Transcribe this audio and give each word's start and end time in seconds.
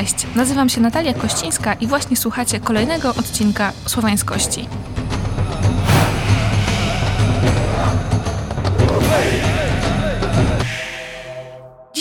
Cześć, 0.00 0.26
nazywam 0.36 0.68
się 0.68 0.80
Natalia 0.80 1.14
Kościńska 1.14 1.74
i 1.74 1.86
właśnie 1.86 2.16
słuchacie 2.16 2.60
kolejnego 2.60 3.08
odcinka 3.10 3.72
Słowańskości. 3.86 4.68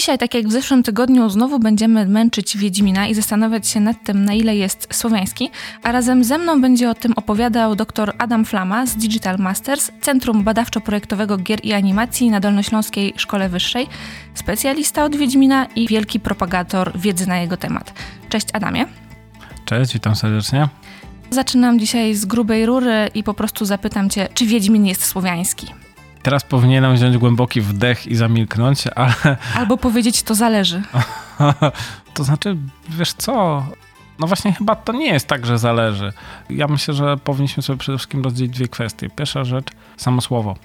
Dzisiaj, 0.10 0.20
tak 0.20 0.34
jak 0.34 0.48
w 0.48 0.52
zeszłym 0.52 0.84
tygodniu, 0.84 1.30
znowu 1.30 1.60
będziemy 1.60 2.06
męczyć 2.06 2.58
Wiedźmina 2.58 3.08
i 3.08 3.14
zastanawiać 3.14 3.68
się 3.68 3.80
nad 3.80 4.04
tym, 4.04 4.26
na 4.26 4.34
ile 4.34 4.56
jest 4.56 4.88
słowiański, 4.94 5.50
a 5.84 5.92
razem 5.92 6.24
ze 6.24 6.38
mną 6.38 6.62
będzie 6.62 6.90
o 6.90 6.94
tym 6.94 7.14
opowiadał 7.16 7.76
dr 7.76 8.14
Adam 8.18 8.46
Flama 8.46 8.86
z 8.86 8.96
Digital 8.96 9.38
Masters, 9.38 9.92
Centrum 10.02 10.44
Badawczo-Projektowego 10.44 11.38
Gier 11.44 11.66
i 11.66 11.74
Animacji 11.74 12.30
na 12.30 12.40
Dolnośląskiej 12.40 13.14
Szkole 13.18 13.50
Wyższej, 13.50 13.88
specjalista 14.34 15.04
od 15.04 15.16
Wiedźmina 15.16 15.66
i 15.76 15.88
wielki 15.88 16.20
propagator 16.20 17.00
wiedzy 17.00 17.28
na 17.28 17.38
jego 17.38 17.58
temat. 17.58 17.94
Cześć 18.30 18.48
Adamie. 18.54 18.86
Cześć, 19.66 19.94
witam 19.94 20.16
serdecznie. 20.16 20.68
Zaczynam 21.30 21.80
dzisiaj 21.80 22.16
z 22.16 22.26
grubej 22.26 22.66
rury 22.66 23.10
i 23.16 23.24
po 23.24 23.34
prostu 23.34 23.66
zapytam 23.66 24.10
cię, 24.10 24.28
czy 24.34 24.46
Wiedźmin 24.46 24.86
jest 24.86 25.06
słowiański? 25.06 25.68
Teraz 26.24 26.44
powinienem 26.44 26.96
wziąć 26.96 27.18
głęboki 27.18 27.62
wdech 27.62 28.08
i 28.08 28.16
zamilknąć, 28.16 28.84
ale. 28.96 29.38
Albo 29.56 29.78
powiedzieć, 29.78 30.24
to 30.24 30.36
zależy. 30.36 30.82
to 32.14 32.24
znaczy, 32.24 32.58
wiesz 32.90 33.14
co? 33.14 33.66
No 34.20 34.28
właśnie, 34.28 34.54
chyba 34.54 34.76
to 34.76 34.94
nie 34.94 35.14
jest 35.14 35.28
tak, 35.28 35.46
że 35.46 35.58
zależy. 35.58 36.14
Ja 36.50 36.68
myślę, 36.68 36.94
że 36.94 37.18
powinniśmy 37.18 37.64
sobie 37.64 37.80
przede 37.80 37.98
wszystkim 37.98 38.24
rozdzielić 38.24 38.56
dwie 38.56 38.68
kwestie. 38.68 39.10
Pierwsza 39.10 39.44
rzecz, 39.44 39.72
samo 39.98 40.22
słowo. 40.22 40.56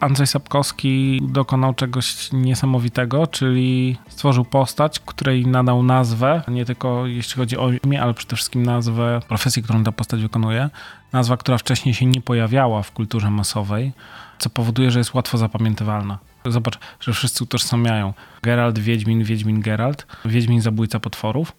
Andrzej 0.00 0.26
Sapkowski 0.26 1.20
dokonał 1.28 1.74
czegoś 1.74 2.32
niesamowitego, 2.32 3.26
czyli 3.26 3.96
stworzył 4.08 4.44
postać, 4.44 5.00
której 5.00 5.46
nadał 5.46 5.82
nazwę, 5.82 6.42
nie 6.48 6.64
tylko 6.64 7.06
jeśli 7.06 7.36
chodzi 7.36 7.58
o 7.58 7.70
imię, 7.84 8.02
ale 8.02 8.14
przede 8.14 8.36
wszystkim 8.36 8.62
nazwę 8.62 9.20
profesji, 9.28 9.62
którą 9.62 9.84
ta 9.84 9.92
postać 9.92 10.22
wykonuje. 10.22 10.70
Nazwa, 11.12 11.36
która 11.36 11.58
wcześniej 11.58 11.94
się 11.94 12.06
nie 12.06 12.20
pojawiała 12.20 12.82
w 12.82 12.92
kulturze 12.92 13.30
masowej 13.30 13.92
co 14.42 14.50
powoduje, 14.50 14.90
że 14.90 14.98
jest 14.98 15.14
łatwo 15.14 15.38
zapamiętywalna. 15.38 16.18
Zobacz, 16.46 16.78
że 17.00 17.12
wszyscy 17.12 17.44
utożsamiają 17.44 18.14
Geralt, 18.42 18.78
Wiedźmin, 18.78 19.24
Wiedźmin, 19.24 19.60
Geralt, 19.60 20.06
Wiedźmin, 20.24 20.60
zabójca 20.60 21.00
potworów, 21.00 21.52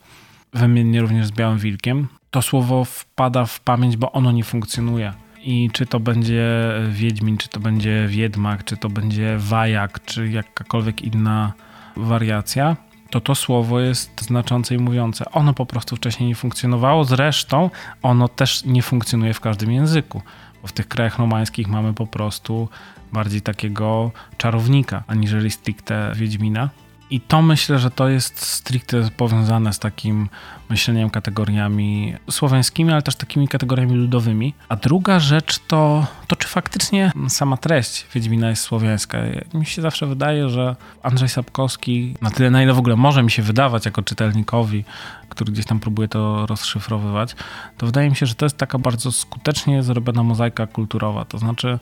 wymiennie 0.54 1.02
również 1.02 1.28
z 1.28 1.32
Białym 1.32 1.58
Wilkiem. 1.58 2.08
To 2.32 2.42
słowo 2.42 2.86
wpada 2.86 3.46
w 3.46 3.60
pamięć, 3.60 3.98
bo 3.98 4.12
ono 4.12 4.32
nie 4.32 4.44
funkcjonuje. 4.44 5.14
I 5.44 5.70
czy 5.74 5.86
to 5.86 6.00
będzie 6.00 6.72
Wiedźmin, 6.90 7.38
czy 7.38 7.50
to 7.50 7.60
będzie 7.60 8.06
Wiedmak, 8.08 8.64
czy 8.64 8.78
to 8.78 8.90
będzie 8.90 9.38
Wajak, 9.38 10.06
czy 10.06 10.28
jakakolwiek 10.28 11.02
inna 11.02 11.54
wariacja, 11.98 12.76
to 13.10 13.22
to 13.22 13.36
słowo 13.36 13.80
jest 13.80 14.22
znaczące 14.22 14.76
i 14.76 14.78
mówiące. 14.78 15.26
Ono 15.32 15.54
po 15.54 15.66
prostu 15.66 15.96
wcześniej 15.96 16.30
nie 16.30 16.36
funkcjonowało, 16.36 17.04
zresztą 17.04 17.70
ono 18.02 18.28
też 18.28 18.66
nie 18.66 18.82
funkcjonuje 18.82 19.34
w 19.34 19.40
każdym 19.40 19.72
języku. 19.72 20.22
W 20.66 20.72
tych 20.72 20.88
krajach 20.88 21.20
romańskich 21.20 21.68
mamy 21.68 21.94
po 21.94 22.08
prostu 22.08 22.70
bardziej 23.14 23.42
takiego 23.42 24.12
czarownika, 24.38 25.04
aniżeli 25.08 25.52
stricte 25.52 26.12
Wiedźmina. 26.16 26.70
I 27.10 27.22
to 27.22 27.42
myślę, 27.42 27.80
że 27.80 27.92
to 27.92 28.10
jest 28.10 28.46
stricte 28.46 29.10
powiązane 29.18 29.74
z 29.74 29.80
takim 29.80 30.30
myśleniem 30.70 31.10
kategoriami 31.10 32.16
słowiańskimi, 32.30 32.92
ale 32.92 33.02
też 33.02 33.16
takimi 33.16 33.48
kategoriami 33.48 33.96
ludowymi. 33.96 34.54
A 34.70 34.76
druga 34.76 35.20
rzecz 35.20 35.60
to, 35.60 36.08
to 36.28 36.36
czy 36.36 36.48
faktycznie 36.48 37.12
sama 37.28 37.58
treść 37.58 38.06
Wiedźmina 38.14 38.50
jest 38.50 38.62
słowiańska. 38.62 39.18
Mi 39.54 39.66
się 39.66 39.82
zawsze 39.82 40.08
wydaje, 40.08 40.50
że 40.50 40.76
Andrzej 41.04 41.30
Sapkowski, 41.30 42.16
na 42.22 42.32
tyle 42.32 42.52
na 42.52 42.64
ile 42.64 42.74
w 42.74 42.80
ogóle 42.80 42.96
może 42.96 43.24
mi 43.24 43.32
się 43.32 43.42
wydawać 43.42 43.86
jako 43.86 44.02
czytelnikowi, 44.02 44.86
który 45.34 45.52
gdzieś 45.52 45.66
tam 45.66 45.80
próbuje 45.80 46.08
to 46.08 46.46
rozszyfrowywać, 46.46 47.36
to 47.78 47.86
wydaje 47.86 48.10
mi 48.10 48.16
się, 48.16 48.26
że 48.26 48.36
to 48.36 48.46
jest 48.46 48.58
taka 48.58 48.78
bardzo 48.80 49.12
skutecznie 49.12 49.84
zrobiona 49.84 50.24
mozaika 50.24 50.68
kulturowa. 50.68 51.26
To 51.26 51.38
znaczy, 51.38 51.80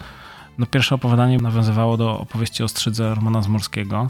no 0.57 0.65
pierwsze 0.65 0.95
opowiadanie 0.95 1.37
nawiązywało 1.37 1.97
do 1.97 2.19
opowieści 2.19 2.63
o 2.63 2.67
Strzydze 2.67 3.15
Romana 3.15 3.41
Zmorskiego, 3.41 4.09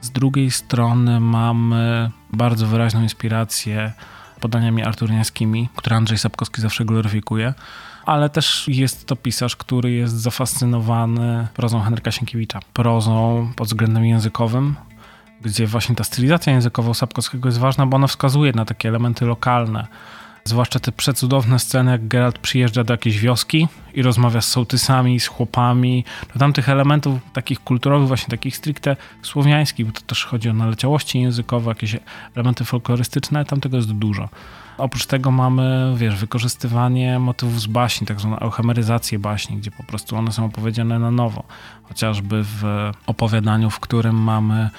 z 0.00 0.10
drugiej 0.10 0.50
strony 0.50 1.20
mamy 1.20 2.10
bardzo 2.32 2.66
wyraźną 2.66 3.02
inspirację 3.02 3.92
podaniami 4.40 4.82
arturiańskimi, 4.82 5.68
które 5.76 5.96
Andrzej 5.96 6.18
Sapkowski 6.18 6.60
zawsze 6.60 6.84
gloryfikuje, 6.84 7.54
ale 8.06 8.30
też 8.30 8.68
jest 8.68 9.06
to 9.06 9.16
pisarz, 9.16 9.56
który 9.56 9.92
jest 9.92 10.14
zafascynowany 10.14 11.46
prozą 11.54 11.80
Henryka 11.80 12.10
Sienkiewicza, 12.10 12.60
prozą 12.72 13.52
pod 13.56 13.68
względem 13.68 14.04
językowym, 14.04 14.74
gdzie 15.42 15.66
właśnie 15.66 15.94
ta 15.94 16.04
stylizacja 16.04 16.52
językowa 16.52 16.94
Sapkowskiego 16.94 17.48
jest 17.48 17.58
ważna, 17.58 17.86
bo 17.86 17.96
ona 17.96 18.06
wskazuje 18.06 18.52
na 18.52 18.64
takie 18.64 18.88
elementy 18.88 19.24
lokalne, 19.24 19.86
Zwłaszcza 20.46 20.80
te 20.80 20.92
przecudowne 20.92 21.58
sceny, 21.58 21.90
jak 21.90 22.08
Geralt 22.08 22.38
przyjeżdża 22.38 22.84
do 22.84 22.94
jakiejś 22.94 23.18
wioski 23.18 23.68
i 23.94 24.02
rozmawia 24.02 24.40
z 24.40 24.48
sołtysami, 24.48 25.20
z 25.20 25.26
chłopami. 25.26 26.04
To 26.32 26.38
tam 26.38 26.52
tych 26.52 26.68
elementów 26.68 27.18
takich 27.32 27.60
kulturowych, 27.60 28.08
właśnie 28.08 28.28
takich 28.28 28.56
stricte 28.56 28.96
słowiańskich, 29.22 29.86
bo 29.86 29.92
to 29.92 30.00
też 30.00 30.24
chodzi 30.24 30.48
o 30.48 30.52
naleciałości 30.52 31.20
językowe, 31.20 31.70
jakieś 31.70 31.96
elementy 32.34 32.64
folklorystyczne, 32.64 33.44
tam 33.44 33.60
tego 33.60 33.76
jest 33.76 33.92
dużo. 33.92 34.28
Oprócz 34.78 35.06
tego 35.06 35.30
mamy, 35.30 35.94
wiesz, 35.96 36.16
wykorzystywanie 36.16 37.18
motywów 37.18 37.60
z 37.60 37.66
baśni, 37.66 38.06
tak 38.06 38.20
zwaną 38.20 38.38
euhemeryzację 38.38 39.18
baśni, 39.18 39.56
gdzie 39.56 39.70
po 39.70 39.82
prostu 39.82 40.16
one 40.16 40.32
są 40.32 40.44
opowiedziane 40.44 40.98
na 40.98 41.10
nowo. 41.10 41.44
Chociażby 41.82 42.42
w 42.44 42.90
opowiadaniu, 43.06 43.70
w 43.70 43.80
którym 43.80 44.16
mamy 44.16 44.70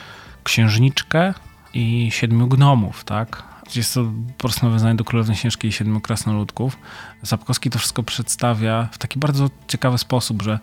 księżniczkę 0.47 1.33
i 1.73 2.11
siedmiu 2.11 2.47
gnomów, 2.47 3.03
tak? 3.03 3.43
Jest 3.75 3.93
to 3.93 4.03
po 4.37 4.41
prostu 4.41 4.65
nawiązanie 4.65 4.95
do 4.95 5.03
Królewnej 5.03 5.37
Śnieżki 5.37 5.67
i 5.67 5.71
Siedmiu 5.71 6.01
Krasnoludków. 6.01 6.77
Sapkowski 7.23 7.69
to 7.69 7.79
wszystko 7.79 8.03
przedstawia 8.03 8.87
w 8.91 8.97
taki 8.97 9.19
bardzo 9.19 9.49
ciekawy 9.67 9.97
sposób, 9.97 10.41
że 10.41 10.59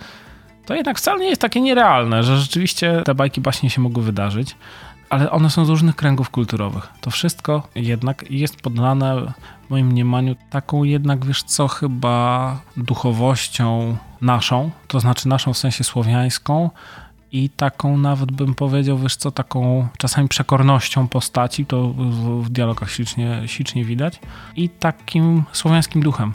to 0.66 0.74
jednak 0.74 0.98
wcale 0.98 1.20
nie 1.20 1.28
jest 1.28 1.40
takie 1.40 1.60
nierealne, 1.60 2.22
że 2.22 2.38
rzeczywiście 2.38 3.02
te 3.04 3.14
bajki 3.14 3.40
baśnie 3.40 3.70
się 3.70 3.80
mogły 3.80 4.02
wydarzyć, 4.02 4.56
ale 5.10 5.30
one 5.30 5.50
są 5.50 5.64
z 5.64 5.68
różnych 5.68 5.96
kręgów 5.96 6.30
kulturowych. 6.30 6.88
To 7.00 7.10
wszystko 7.10 7.68
jednak 7.74 8.30
jest 8.30 8.56
poddane 8.62 9.32
w 9.66 9.70
moim 9.70 9.86
mniemaniu 9.86 10.36
taką 10.50 10.84
jednak, 10.84 11.24
wiesz 11.24 11.42
co, 11.42 11.68
chyba 11.68 12.58
duchowością 12.76 13.96
naszą, 14.20 14.70
to 14.88 15.00
znaczy 15.00 15.28
naszą 15.28 15.52
w 15.52 15.58
sensie 15.58 15.84
słowiańską, 15.84 16.70
i 17.34 17.50
taką 17.50 17.98
nawet 17.98 18.32
bym 18.32 18.54
powiedział, 18.54 18.98
wiesz 18.98 19.16
co, 19.16 19.30
taką 19.30 19.88
czasami 19.98 20.28
przekornością 20.28 21.08
postaci, 21.08 21.66
to 21.66 21.88
w 22.40 22.48
dialogach 22.48 22.90
ślicznie, 22.90 23.42
ślicznie 23.46 23.84
widać, 23.84 24.20
i 24.56 24.68
takim 24.68 25.42
słowiańskim 25.52 26.02
duchem. 26.02 26.32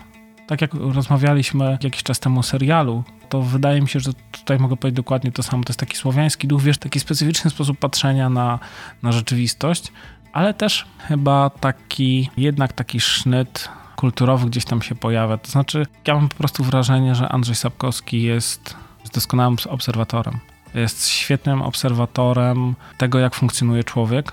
Tak 0.47 0.61
jak 0.61 0.73
rozmawialiśmy 0.73 1.77
jakiś 1.83 2.03
czas 2.03 2.19
temu 2.19 2.39
o 2.39 2.43
serialu, 2.43 3.03
to 3.29 3.41
wydaje 3.41 3.81
mi 3.81 3.87
się, 3.89 3.99
że 3.99 4.11
tutaj 4.31 4.59
mogę 4.59 4.77
powiedzieć 4.77 4.95
dokładnie 4.95 5.31
to 5.31 5.43
samo. 5.43 5.63
To 5.63 5.69
jest 5.69 5.79
taki 5.79 5.97
słowiański 5.97 6.47
duch, 6.47 6.61
wiesz, 6.61 6.77
taki 6.77 6.99
specyficzny 6.99 7.51
sposób 7.51 7.79
patrzenia 7.79 8.29
na, 8.29 8.59
na 9.03 9.11
rzeczywistość, 9.11 9.91
ale 10.33 10.53
też 10.53 10.85
chyba 11.07 11.49
taki, 11.49 12.29
jednak 12.37 12.73
taki 12.73 12.99
sznyt 12.99 13.69
kulturowy 13.95 14.49
gdzieś 14.49 14.65
tam 14.65 14.81
się 14.81 14.95
pojawia. 14.95 15.37
To 15.37 15.51
znaczy, 15.51 15.85
ja 16.07 16.15
mam 16.15 16.29
po 16.29 16.35
prostu 16.35 16.63
wrażenie, 16.63 17.15
że 17.15 17.29
Andrzej 17.29 17.55
Sapkowski 17.55 18.21
jest 18.21 18.75
doskonałym 19.13 19.57
obserwatorem. 19.69 20.39
Jest 20.73 21.07
świetnym 21.07 21.61
obserwatorem 21.61 22.75
tego, 22.97 23.19
jak 23.19 23.35
funkcjonuje 23.35 23.83
człowiek 23.83 24.31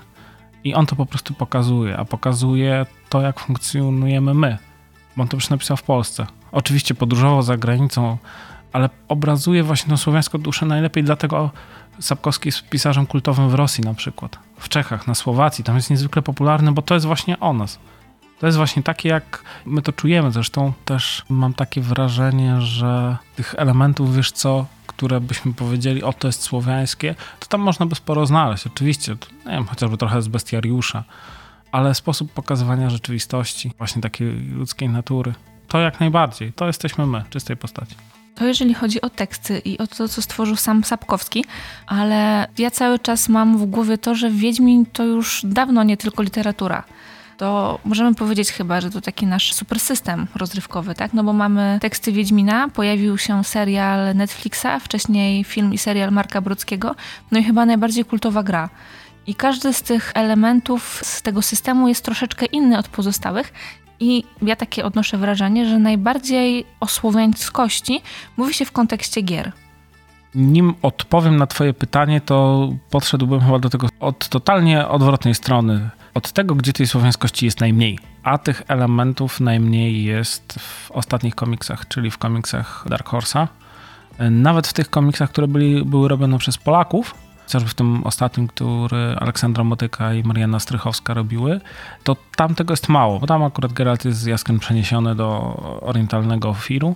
i 0.63 0.73
on 0.73 0.85
to 0.85 0.95
po 0.95 1.05
prostu 1.05 1.33
pokazuje, 1.33 1.97
a 1.97 2.05
pokazuje 2.05 2.85
to, 3.09 3.21
jak 3.21 3.39
funkcjonujemy 3.39 4.33
my. 4.33 4.57
Bo 5.17 5.23
on 5.23 5.27
to 5.27 5.37
już 5.37 5.49
napisał 5.49 5.77
w 5.77 5.83
Polsce. 5.83 6.27
Oczywiście 6.51 6.95
podróżował 6.95 7.41
za 7.41 7.57
granicą, 7.57 8.17
ale 8.73 8.89
obrazuje 9.07 9.63
właśnie 9.63 9.89
tą 9.89 9.97
słowiańską 9.97 10.37
duszę 10.37 10.65
najlepiej, 10.65 11.03
dlatego 11.03 11.51
Sapkowski 11.99 12.47
jest 12.47 12.69
pisarzem 12.69 13.05
kultowym 13.05 13.49
w 13.49 13.53
Rosji 13.53 13.83
na 13.83 13.93
przykład, 13.93 14.39
w 14.59 14.69
Czechach, 14.69 15.07
na 15.07 15.15
Słowacji. 15.15 15.63
Tam 15.63 15.75
jest 15.75 15.89
niezwykle 15.89 16.21
popularny, 16.21 16.71
bo 16.71 16.81
to 16.81 16.93
jest 16.93 17.05
właśnie 17.05 17.39
o 17.39 17.53
nas. 17.53 17.79
To 18.39 18.45
jest 18.45 18.57
właśnie 18.57 18.83
takie, 18.83 19.09
jak 19.09 19.43
my 19.65 19.81
to 19.81 19.91
czujemy. 19.91 20.31
Zresztą 20.31 20.73
też 20.85 21.25
mam 21.29 21.53
takie 21.53 21.81
wrażenie, 21.81 22.61
że 22.61 23.17
tych 23.35 23.55
elementów, 23.57 24.15
wiesz 24.15 24.31
co, 24.31 24.65
które 24.87 25.21
byśmy 25.21 25.53
powiedzieli, 25.53 26.03
o 26.03 26.13
to 26.13 26.27
jest 26.27 26.41
słowiańskie, 26.41 27.15
to 27.39 27.47
tam 27.47 27.61
można 27.61 27.85
by 27.85 27.95
sporo 27.95 28.25
znaleźć. 28.25 28.67
Oczywiście, 28.67 29.11
nie 29.45 29.51
wiem, 29.51 29.65
chociażby 29.65 29.97
trochę 29.97 30.21
z 30.21 30.27
bestiariusza, 30.27 31.03
ale 31.71 31.95
sposób 31.95 32.31
pokazywania 32.31 32.89
rzeczywistości, 32.89 33.71
właśnie 33.77 34.01
takiej 34.01 34.31
ludzkiej 34.31 34.89
natury, 34.89 35.33
to 35.67 35.79
jak 35.79 35.99
najbardziej, 35.99 36.53
to 36.53 36.67
jesteśmy 36.67 37.05
my, 37.05 37.23
czystej 37.29 37.57
postaci. 37.57 37.95
To 38.35 38.45
jeżeli 38.45 38.73
chodzi 38.73 39.01
o 39.01 39.09
teksty 39.09 39.59
i 39.59 39.77
o 39.77 39.87
to, 39.87 40.07
co 40.07 40.21
stworzył 40.21 40.55
sam 40.55 40.83
Sapkowski, 40.83 41.45
ale 41.87 42.47
ja 42.57 42.71
cały 42.71 42.99
czas 42.99 43.29
mam 43.29 43.57
w 43.57 43.65
głowie 43.65 43.97
to, 43.97 44.15
że 44.15 44.31
Wiedźmin 44.31 44.85
to 44.85 45.03
już 45.03 45.41
dawno 45.43 45.83
nie 45.83 45.97
tylko 45.97 46.23
literatura 46.23 46.83
to 47.37 47.79
możemy 47.85 48.15
powiedzieć 48.15 48.51
chyba, 48.51 48.81
że 48.81 48.89
to 48.89 49.01
taki 49.01 49.27
nasz 49.27 49.53
super 49.53 49.79
system 49.79 50.27
rozrywkowy, 50.35 50.95
tak? 50.95 51.13
No 51.13 51.23
bo 51.23 51.33
mamy 51.33 51.77
teksty 51.81 52.11
Wiedźmina, 52.11 52.69
pojawił 52.69 53.17
się 53.17 53.43
serial 53.43 54.15
Netflixa, 54.15 54.67
wcześniej 54.81 55.43
film 55.43 55.73
i 55.73 55.77
serial 55.77 56.11
Marka 56.11 56.41
Brockiego, 56.41 56.95
no 57.31 57.39
i 57.39 57.43
chyba 57.43 57.65
najbardziej 57.65 58.05
kultowa 58.05 58.43
gra. 58.43 58.69
I 59.27 59.35
każdy 59.35 59.73
z 59.73 59.81
tych 59.81 60.11
elementów 60.15 60.99
z 61.03 61.21
tego 61.21 61.41
systemu 61.41 61.87
jest 61.87 62.05
troszeczkę 62.05 62.45
inny 62.45 62.77
od 62.77 62.87
pozostałych. 62.87 63.53
I 63.99 64.23
ja 64.41 64.55
takie 64.55 64.85
odnoszę 64.85 65.17
wrażenie, 65.17 65.69
że 65.69 65.79
najbardziej 65.79 66.65
o 66.79 66.87
słowiańskości 66.87 68.01
mówi 68.37 68.53
się 68.53 68.65
w 68.65 68.71
kontekście 68.71 69.21
gier. 69.21 69.51
Nim 70.37 70.73
odpowiem 70.81 71.37
na 71.37 71.47
Twoje 71.47 71.73
pytanie, 71.73 72.21
to 72.21 72.69
podszedłbym 72.89 73.41
chyba 73.41 73.59
do 73.59 73.69
tego 73.69 73.87
od 73.99 74.29
totalnie 74.29 74.87
odwrotnej 74.87 75.35
strony. 75.35 75.89
Od 76.13 76.31
tego, 76.31 76.55
gdzie 76.55 76.73
tej 76.73 76.87
słowiańskości 76.87 77.45
jest 77.45 77.59
najmniej, 77.59 77.99
a 78.23 78.37
tych 78.37 78.63
elementów 78.67 79.39
najmniej 79.39 80.03
jest 80.03 80.59
w 80.59 80.91
ostatnich 80.91 81.35
komiksach, 81.35 81.87
czyli 81.87 82.11
w 82.11 82.17
komiksach 82.17 82.85
Dark 82.89 83.09
Horse'a. 83.09 83.47
Nawet 84.31 84.67
w 84.67 84.73
tych 84.73 84.89
komiksach, 84.89 85.29
które 85.29 85.47
byli, 85.47 85.85
były 85.85 86.07
robione 86.07 86.37
przez 86.37 86.57
Polaków, 86.57 87.15
chociażby 87.43 87.69
w 87.69 87.73
tym 87.73 88.03
ostatnim, 88.03 88.47
który 88.47 89.15
Aleksandra 89.19 89.63
Motyka 89.63 90.13
i 90.13 90.23
Mariana 90.23 90.59
Strychowska 90.59 91.13
robiły, 91.13 91.61
to 92.03 92.15
tam 92.35 92.55
tego 92.55 92.73
jest 92.73 92.89
mało, 92.89 93.19
bo 93.19 93.27
tam 93.27 93.43
akurat 93.43 93.73
Geralt 93.73 94.05
jest 94.05 94.19
z 94.19 94.25
jaskrem 94.25 94.59
przeniesiony 94.59 95.15
do 95.15 95.55
orientalnego 95.81 96.53
Firu. 96.53 96.95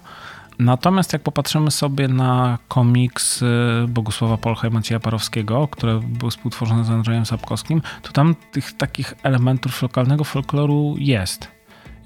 Natomiast 0.62 1.14
jak 1.14 1.22
popatrzymy 1.22 1.72
sobie 1.72 2.08
na 2.08 2.58
komiks 2.68 3.44
Bogusława 3.88 4.38
Polcha 4.38 4.68
i 4.68 4.72
Macieja 4.72 5.00
Parowskiego, 5.00 5.68
które 5.68 6.00
były 6.00 6.32
współtworzone 6.32 6.84
z 6.84 6.90
Andrzejem 6.90 7.26
Sapkowskim, 7.26 7.82
to 8.02 8.12
tam 8.12 8.36
tych 8.52 8.78
takich 8.78 9.14
elementów 9.24 9.82
lokalnego 9.82 10.24
folkloru 10.24 10.96
jest. 10.98 11.48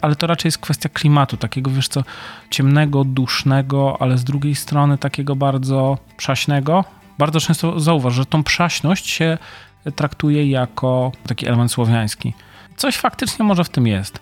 Ale 0.02 0.16
to 0.16 0.28
raczej 0.28 0.48
jest 0.48 0.57
kwestia 0.57 0.90
klimatu, 0.90 1.38
takiego 1.38 1.72
wiesz 1.72 1.88
co, 1.88 2.04
ciemnego, 2.50 3.04
dusznego, 3.04 3.98
ale 4.02 4.18
z 4.18 4.24
drugiej 4.24 4.56
strony 4.56 4.98
takiego 4.98 5.36
bardzo 5.36 5.98
przaśnego, 6.18 6.84
bardzo 7.18 7.40
często 7.40 7.80
zauważ, 7.80 8.13
że 8.13 8.25
tą 8.25 8.44
przaśność 8.44 9.10
się 9.10 9.38
traktuje 9.96 10.50
jako 10.50 11.12
taki 11.28 11.48
element 11.48 11.72
słowiański. 11.72 12.34
Coś 12.75 12.98
faktycznie 12.98 13.46
może 13.46 13.63
w 13.63 13.69
tym 13.69 13.88
jest. 13.88 14.19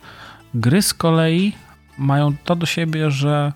Gry 0.53 0.81
z 0.81 0.93
kolei 0.93 1.53
mają 1.97 2.33
to 2.45 2.55
do 2.55 2.65
siebie, 2.65 3.11
że 3.11 3.53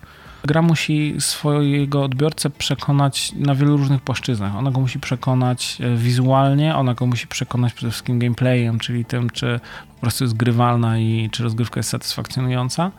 gra 0.48 0.62
musi 0.62 1.14
swojego 1.18 2.02
odbiorcę 2.02 2.50
przekonać 2.50 3.32
na 3.32 3.54
wielu 3.54 3.76
różnych 3.76 4.02
płaszczyznach. 4.02 4.56
Ona 4.56 4.70
go 4.70 4.80
musi 4.80 5.00
przekonać 5.00 5.78
e, 5.80 5.96
wizualnie, 5.96 6.76
ona 6.76 6.94
go 6.94 7.06
musi 7.06 7.26
przekonać 7.26 7.72
przede 7.72 7.90
wszystkim 7.90 8.18
gameplayem, 8.18 8.78
czyli 8.78 9.04
tym, 9.04 9.30
czy 9.30 9.60
po 9.94 10.00
prostu 10.00 10.24
jest 10.24 10.36
grywalna 10.36 10.98
i 10.98 11.28
czy 11.32 11.42
rozgrywka 11.42 11.78
jest 11.78 11.90
satysfakcjonująca, 11.90 12.90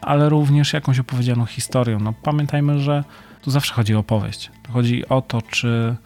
ale 0.00 0.28
również 0.28 0.72
jakąś 0.72 0.98
opowiedzianą 0.98 1.46
historią. 1.46 2.00
No, 2.00 2.14
pamiętajmy, 2.22 2.80
że 2.80 3.04
tu 3.42 3.50
zawsze 3.50 3.74
chodzi 3.74 3.94
o 3.94 3.98
opowieść. 3.98 4.50
Chodzi 4.72 5.08
o 5.08 5.22
to, 5.22 5.42
czy 5.42 5.96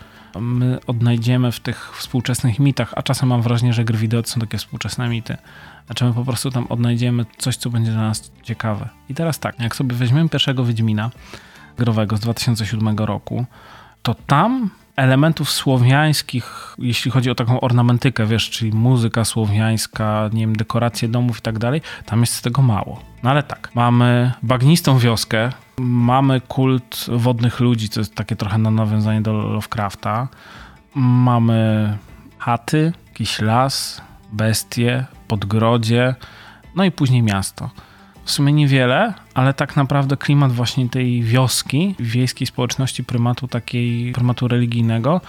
my 0.40 0.78
odnajdziemy 0.86 1.52
w 1.52 1.60
tych 1.60 1.96
współczesnych 1.96 2.58
mitach, 2.58 2.92
a 2.96 3.02
czasem 3.02 3.28
mam 3.28 3.42
wrażenie, 3.42 3.72
że 3.72 3.84
gry 3.84 4.08
są 4.24 4.40
takie 4.40 4.58
współczesne 4.58 5.08
mity, 5.08 5.36
a 5.88 5.94
czy 5.94 6.04
my 6.04 6.12
po 6.12 6.24
prostu 6.24 6.50
tam 6.50 6.66
odnajdziemy 6.66 7.26
coś, 7.38 7.56
co 7.56 7.70
będzie 7.70 7.92
dla 7.92 8.00
nas 8.00 8.32
ciekawe. 8.42 8.88
I 9.08 9.14
teraz 9.14 9.38
tak, 9.38 9.60
jak 9.60 9.76
sobie 9.76 9.96
weźmiemy 9.96 10.28
pierwszego 10.28 10.64
Wiedźmina 10.64 11.10
growego 11.78 12.16
z 12.16 12.20
2007 12.20 12.98
roku, 12.98 13.44
to 14.02 14.14
tam 14.14 14.70
elementów 15.00 15.50
słowiańskich, 15.50 16.74
jeśli 16.78 17.10
chodzi 17.10 17.30
o 17.30 17.34
taką 17.34 17.60
ornamentykę, 17.60 18.26
wiesz, 18.26 18.50
czyli 18.50 18.72
muzyka 18.72 19.24
słowiańska, 19.24 20.30
nie 20.32 20.40
wiem, 20.40 20.56
dekoracje 20.56 21.08
domów 21.08 21.38
i 21.38 21.42
tak 21.42 21.58
dalej, 21.58 21.80
tam 22.06 22.20
jest 22.20 22.44
tego 22.44 22.62
mało. 22.62 23.00
No 23.22 23.30
ale 23.30 23.42
tak, 23.42 23.70
mamy 23.74 24.32
bagnistą 24.42 24.98
wioskę, 24.98 25.52
mamy 25.78 26.40
kult 26.40 27.06
wodnych 27.08 27.60
ludzi, 27.60 27.88
co 27.88 28.00
jest 28.00 28.14
takie 28.14 28.36
trochę 28.36 28.58
na 28.58 28.70
nawiązanie 28.70 29.20
do 29.20 29.32
Lovecrafta. 29.32 30.28
Mamy 30.94 31.98
chaty, 32.38 32.92
jakiś 33.08 33.40
las, 33.40 34.02
bestie, 34.32 35.06
podgrodzie, 35.28 36.14
no 36.76 36.84
i 36.84 36.90
później 36.90 37.22
miasto. 37.22 37.70
W 38.30 38.32
sumie 38.32 38.52
niewiele, 38.52 39.14
ale 39.34 39.54
tak 39.54 39.76
naprawdę 39.76 40.16
klimat 40.16 40.52
właśnie 40.52 40.88
tej 40.88 41.22
wioski, 41.22 41.94
wiejskiej 41.98 42.46
społeczności 42.46 43.04
prymatu 43.04 43.48
takiej, 43.48 44.12
prymatu 44.12 44.48
religijnego, 44.48 45.20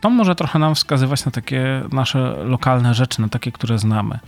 to 0.00 0.10
może 0.10 0.34
trochę 0.34 0.58
nam 0.58 0.74
wskazywać 0.74 1.24
na 1.24 1.32
takie 1.32 1.82
nasze 1.92 2.36
lokalne 2.44 2.94
rzeczy, 2.94 3.20
na 3.20 3.28
takie, 3.28 3.52
które 3.52 3.78
znamy. 3.78 4.18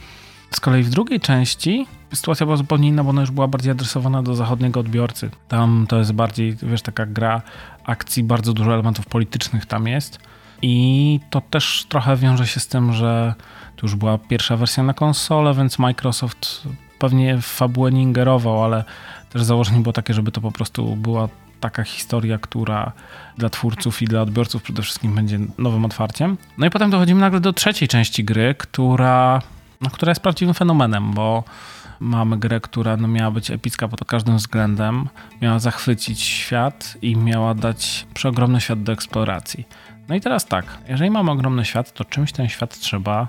Z 0.50 0.60
kolei 0.60 0.82
w 0.82 0.90
drugiej 0.90 1.20
części 1.20 1.86
sytuacja 2.12 2.46
była 2.46 2.56
zupełnie 2.56 2.88
inna, 2.88 3.04
bo 3.04 3.10
ona 3.10 3.20
już 3.20 3.30
była 3.30 3.48
bardziej 3.48 3.72
adresowana 3.72 4.22
do 4.22 4.34
zachodniego 4.34 4.80
odbiorcy. 4.80 5.30
Tam 5.48 5.86
to 5.88 5.98
jest 5.98 6.12
bardziej, 6.12 6.56
wiesz, 6.62 6.82
taka 6.82 7.06
gra 7.06 7.42
akcji, 7.84 8.22
bardzo 8.22 8.52
dużo 8.52 8.74
elementów 8.74 9.06
politycznych 9.06 9.66
tam 9.66 9.86
jest. 9.86 10.18
I 10.62 11.20
to 11.30 11.40
też 11.40 11.86
trochę 11.88 12.16
wiąże 12.16 12.46
się 12.46 12.60
z 12.60 12.68
tym, 12.68 12.92
że 12.92 13.34
to 13.76 13.86
już 13.86 13.96
była 13.96 14.18
pierwsza 14.18 14.56
wersja 14.56 14.82
na 14.82 14.94
konsolę, 14.94 15.54
więc 15.54 15.78
Microsoft 15.78 16.62
pewnie 17.04 17.38
w 17.38 17.46
fabułę 17.46 17.92
nie 17.92 18.02
ingerował, 18.02 18.64
ale 18.64 18.84
też 19.30 19.42
założenie 19.42 19.80
było 19.80 19.92
takie, 19.92 20.14
żeby 20.14 20.32
to 20.32 20.40
po 20.40 20.52
prostu 20.52 20.96
była 20.96 21.28
taka 21.60 21.84
historia, 21.84 22.38
która 22.38 22.92
dla 23.38 23.50
twórców 23.50 24.02
i 24.02 24.04
dla 24.04 24.22
odbiorców 24.22 24.62
przede 24.62 24.82
wszystkim 24.82 25.14
będzie 25.14 25.38
nowym 25.58 25.84
otwarciem. 25.84 26.36
No 26.58 26.66
i 26.66 26.70
potem 26.70 26.90
dochodzimy 26.90 27.20
nagle 27.20 27.40
do 27.40 27.52
trzeciej 27.52 27.88
części 27.88 28.24
gry, 28.24 28.54
która, 28.58 29.42
no, 29.80 29.90
która 29.90 30.10
jest 30.10 30.20
prawdziwym 30.20 30.54
fenomenem, 30.54 31.12
bo 31.12 31.44
mamy 32.00 32.36
grę, 32.36 32.60
która 32.60 32.96
no, 32.96 33.08
miała 33.08 33.30
być 33.30 33.50
epicka 33.50 33.88
pod 33.88 34.04
każdym 34.04 34.36
względem, 34.36 35.08
miała 35.42 35.58
zachwycić 35.58 36.22
świat 36.22 36.96
i 37.02 37.16
miała 37.16 37.54
dać 37.54 38.06
przeogromny 38.14 38.60
świat 38.60 38.82
do 38.82 38.92
eksploracji. 38.92 39.66
No 40.08 40.14
i 40.14 40.20
teraz 40.20 40.46
tak, 40.46 40.64
jeżeli 40.88 41.10
mamy 41.10 41.30
ogromny 41.30 41.64
świat, 41.64 41.92
to 41.92 42.04
czymś 42.04 42.32
ten 42.32 42.48
świat 42.48 42.78
trzeba 42.78 43.28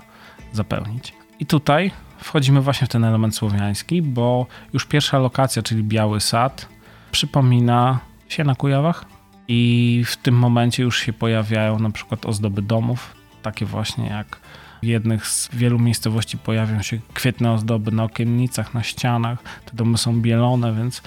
zapełnić. 0.52 1.12
I 1.40 1.46
tutaj 1.46 1.90
wchodzimy 2.18 2.60
właśnie 2.60 2.86
w 2.86 2.90
ten 2.90 3.04
element 3.04 3.36
słowiański, 3.36 4.02
bo 4.02 4.46
już 4.72 4.86
pierwsza 4.86 5.18
lokacja, 5.18 5.62
czyli 5.62 5.84
Biały 5.84 6.20
Sad, 6.20 6.68
przypomina 7.12 7.98
się 8.28 8.44
na 8.44 8.54
Kujawach 8.54 9.04
i 9.48 10.02
w 10.06 10.16
tym 10.16 10.34
momencie 10.34 10.82
już 10.82 11.00
się 11.00 11.12
pojawiają 11.12 11.78
na 11.78 11.90
przykład 11.90 12.26
ozdoby 12.26 12.62
domów, 12.62 13.14
takie 13.42 13.66
właśnie 13.66 14.06
jak 14.06 14.40
w 14.82 14.86
jednych 14.86 15.26
z 15.26 15.48
wielu 15.52 15.78
miejscowości 15.78 16.38
pojawią 16.38 16.82
się 16.82 16.98
kwietne 17.14 17.52
ozdoby 17.52 17.90
na 17.90 18.04
okiennicach, 18.04 18.74
na 18.74 18.82
ścianach, 18.82 19.38
te 19.64 19.76
domy 19.76 19.98
są 19.98 20.20
bielone, 20.20 20.74
więc, 20.74 21.02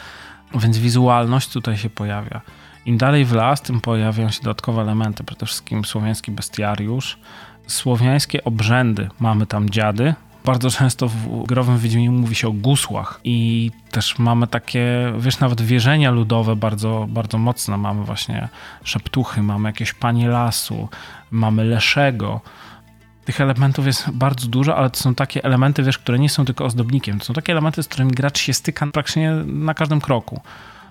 więc 0.56 0.78
wizualność 0.78 1.50
tutaj 1.50 1.78
się 1.78 1.90
pojawia. 1.90 2.42
Im 2.86 2.98
dalej 2.98 3.26
w 3.26 3.34
las, 3.34 3.62
tym 3.62 3.82
pojawiają 3.82 4.30
się 4.30 4.42
dodatkowe 4.42 4.82
elementy, 4.82 5.24
przede 5.24 5.46
wszystkim 5.46 5.86
słowiański 5.86 6.32
bestiariusz, 6.32 7.20
słowiańskie 7.68 8.44
obrzędy. 8.44 9.10
Mamy 9.20 9.46
tam 9.46 9.70
dziady, 9.70 10.14
bardzo 10.46 10.72
często 10.72 11.08
w 11.08 11.44
growym 11.48 11.78
Wiedźminie 11.78 12.12
mówi 12.12 12.36
się 12.36 12.48
o 12.48 12.52
gusłach 12.52 13.20
i 13.24 13.72
też 13.92 14.20
mamy 14.20 14.48
takie, 14.48 15.14
wiesz, 15.20 15.40
nawet 15.40 15.62
wierzenia 15.62 16.12
ludowe 16.12 16.56
bardzo, 16.56 17.08
bardzo 17.10 17.38
mocne. 17.38 17.78
Mamy 17.78 18.04
właśnie 18.04 18.50
szeptuchy, 18.84 19.42
mamy 19.42 19.70
jakieś 19.70 19.94
panie 19.94 20.28
lasu, 20.28 20.88
mamy 21.32 21.64
leszego. 21.64 22.42
Tych 23.26 23.42
elementów 23.42 23.86
jest 23.86 24.12
bardzo 24.12 24.48
dużo, 24.48 24.76
ale 24.76 24.90
to 24.90 25.00
są 25.00 25.16
takie 25.16 25.44
elementy, 25.44 25.84
wiesz, 25.84 25.98
które 25.98 26.20
nie 26.20 26.30
są 26.30 26.46
tylko 26.46 26.66
ozdobnikiem. 26.66 27.20
To 27.20 27.26
są 27.26 27.34
takie 27.34 27.52
elementy, 27.52 27.84
z 27.84 27.88
którymi 27.88 28.12
gracz 28.12 28.40
się 28.40 28.54
styka 28.54 28.88
praktycznie 28.88 29.32
na 29.46 29.74
każdym 29.74 30.02
kroku. 30.02 30.42